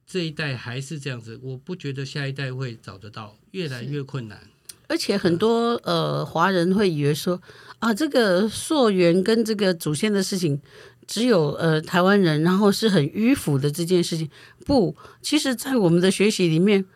[0.07, 4.41] 这一代还是这样子，我不觉得下一代会找得到，越来越困难。
[4.87, 7.39] 而且很多、嗯、呃华人会以为说
[7.81, 10.59] 啊，这个溯源跟这个祖先的事情，
[11.07, 14.31] 只有呃台湾人，然后是很迂腐的这件事情。
[14.65, 16.87] 不，其实，在我们的学习里面。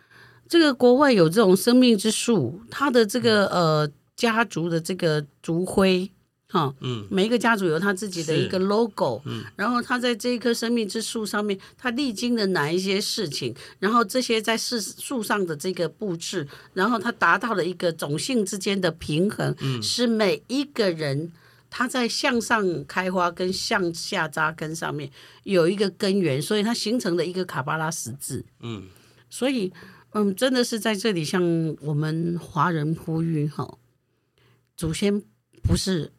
[0.49, 6.11] 这个国外有这种生命之树，它的这个呃家族的这个族徽，
[6.49, 21.31] 哈，嗯，每一个家族有他自己的一个 logo，嗯，然后他在这一棵生命之树上面，他历经了哪一些事情，然后这些在树树上的这个布置，然后他达到了一个种性之间的平衡，嗯，使每一个人
[21.69, 25.11] 他在向上开花跟向下扎根上面
[25.43, 28.85] 有一个根源，所以它形成了一个卡巴拉十字，嗯，
[29.29, 29.71] 所以。
[30.13, 31.43] 嗯，真的是在这里向
[31.83, 33.79] 我们华人呼吁哈，
[34.77, 35.23] 祖先
[35.63, 36.13] 不是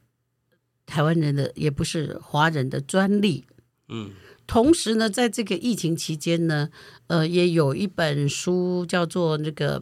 [0.85, 3.45] 台湾人的，也不是华人的专利。
[3.87, 4.11] 嗯，
[4.45, 6.69] 同时呢，在这个疫情期间呢，
[7.07, 9.81] 呃，也有一本书叫做那个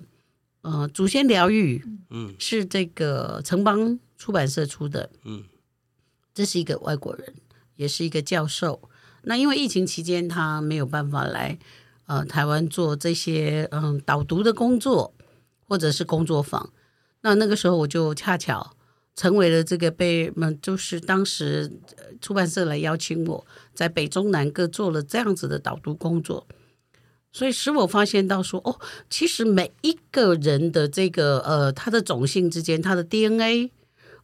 [0.61, 5.43] 呃祖先疗愈，嗯是这个城邦出版社出的，嗯
[6.33, 7.33] 这是一个外国人，
[7.75, 8.89] 也是一个教授。
[9.23, 11.59] 那因为疫情期间他没有办法来
[12.07, 15.13] 呃台湾做这些嗯导读的工作
[15.67, 16.73] 或者是工作坊，
[17.21, 18.75] 那那个时候我就恰巧
[19.15, 21.71] 成为了这个被嗯就是当时
[22.19, 26.47] 出版社来邀请我在北中南各做了这样子的导读工作，
[27.31, 28.79] 所以使我发现到说哦，
[29.09, 33.71] 其实每一个人的这个呃他的种姓之间，他的 DNA。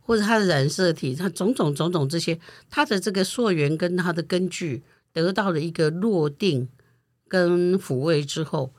[0.06, 2.38] 或者他的染色体，他种种种种这些，
[2.70, 6.68] 他的这个溯源跟他的根据得到了一个落定
[7.34, 8.76] 跟抚慰之后，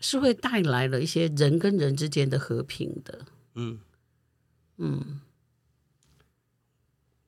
[0.00, 3.26] 是会带来了一些人跟人之间的和平的。
[3.56, 3.78] 嗯
[4.78, 5.20] 嗯，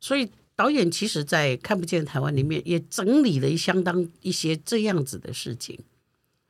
[0.01, 5.79] 所以导演其实，在看不见台湾里面也整理了相当一些这样子的事情，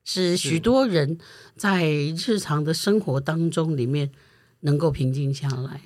[0.04, 1.18] 使许多人
[1.56, 4.12] 在日常的生活当中里面
[4.60, 5.80] 能够平静下来。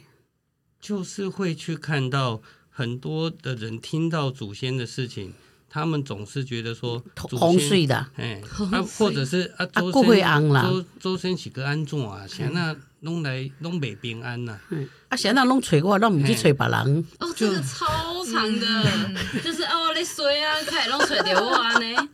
[0.78, 5.32] 就是会去看到很多的人听到祖先的事情，
[5.72, 7.00] 他们总是觉得说
[7.30, 8.42] 洪水的，哎，
[8.72, 10.02] 啊，或者是啊，周生
[10.52, 12.26] 周周生是个安怎啊？
[12.28, 14.58] 现在拢来拢未平安呐，
[15.08, 17.06] 啊，现在拢找我，拢唔去找别人。
[17.20, 17.86] 哦，这个超
[18.26, 18.84] 长的，
[19.44, 22.08] 就是哦，你衰啊，开始拢找着我啊呢。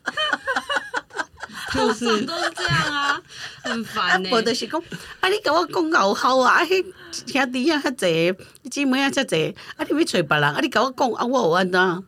[1.73, 3.21] 就是都是这样啊，
[3.63, 4.35] 很烦呢、欸。
[4.35, 4.81] 我就是讲，
[5.21, 6.85] 啊，你跟我讲好好啊，迄
[7.27, 8.35] 兄弟啊，遐济，
[8.71, 12.05] 姊妹啊，遐济，啊，你要找别人，啊，你跟我讲啊，我有安怎？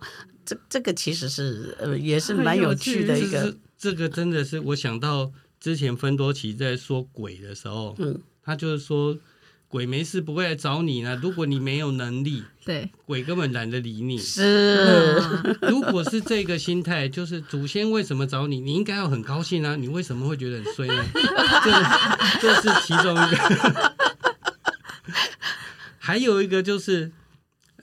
[0.49, 3.55] 这这个其实是呃，也是蛮有趣的一个。
[3.77, 5.31] 这个真的是我想到
[5.61, 9.19] 之前芬多奇在说鬼的时候，嗯，他就是说。
[9.71, 11.15] 鬼没事不会来找你呢。
[11.23, 14.17] 如果你没有能力， 对，鬼根本懒得理你。
[14.17, 14.79] 是，
[15.61, 18.63] 如果是这个心态，就是祖先为什么找你？
[18.63, 19.77] 你应该要很高兴啊！
[19.77, 21.05] 你为什么会觉得很衰呢？
[21.63, 21.71] 这
[22.41, 23.93] 这是其中一个。
[26.01, 27.13] 还有一个就是，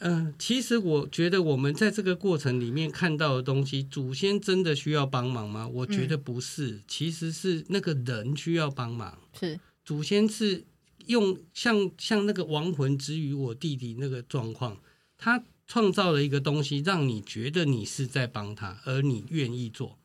[0.08, 5.68] 嗯、呃，其实我觉得我们在这个过程里面看到的东西，祖先真的需要帮忙吗？
[5.68, 9.18] 我觉得不是，嗯、其实是那个人需要帮忙。
[9.40, 10.66] 是，祖先是。
[11.08, 14.82] 用像像那个亡魂之于我弟弟那个状况，
[15.20, 20.00] 他创造了一个东西，让你觉得你是在帮他，而你愿意做。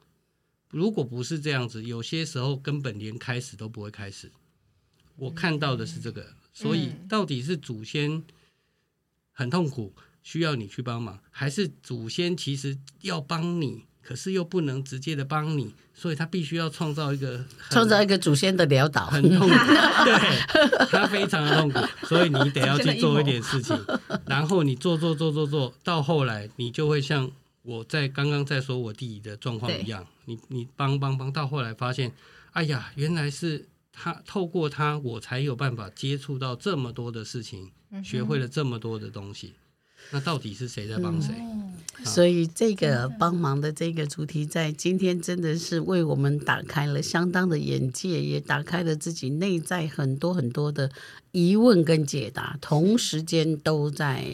[0.68, 4.30] 如果不是这样子，有些时候根本连开始都不会开始。
[5.16, 8.22] 我看到的是这个，所以到底是祖先
[9.40, 13.86] 很痛苦，需要你去帮忙，还是祖先其实要帮你？
[14.02, 19.54] 可是又不能直接的帮你，所以他必须要创造一个创造一个祖先的潦倒，很痛苦，
[20.04, 23.74] 对，他非常的痛苦，所以你得要去做一点事情，
[24.26, 27.30] 然后你做做做做做到后来，你就会像
[27.62, 32.12] 我在刚刚在说我弟弟的状况一样，你你帮帮帮到后来发现，
[32.52, 37.70] 哎呀，原来是他透过他，我才有办法接触到这么多的事情，
[38.04, 39.54] 学会了这么多的东西。
[40.12, 41.34] 那到底是谁在帮谁？
[42.04, 50.90] 所以这个帮忙的这个主题，在今天真的是为我们打开了相当的眼界，也打开了自己内在很多很多的
[51.32, 54.24] 疑问跟解答， 同时间都在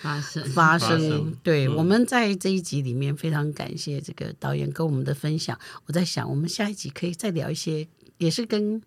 [0.00, 1.36] 发生发生。
[1.42, 5.56] 对，嗯、我们在这一集里面非常感谢这个导演跟我们的分享。
[5.86, 7.86] 我在想，我们下一集可以再聊一些，
[8.16, 8.82] 也是跟。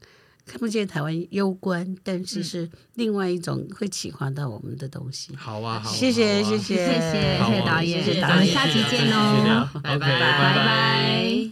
[0.45, 5.35] 看不见台湾攸关，但是是另外一种会启发到我们的东西。
[5.35, 11.44] 好啊，好，谢谢，谢谢，谢谢，谢谢导演，谢谢导演，下期见喽，拜拜，拜拜。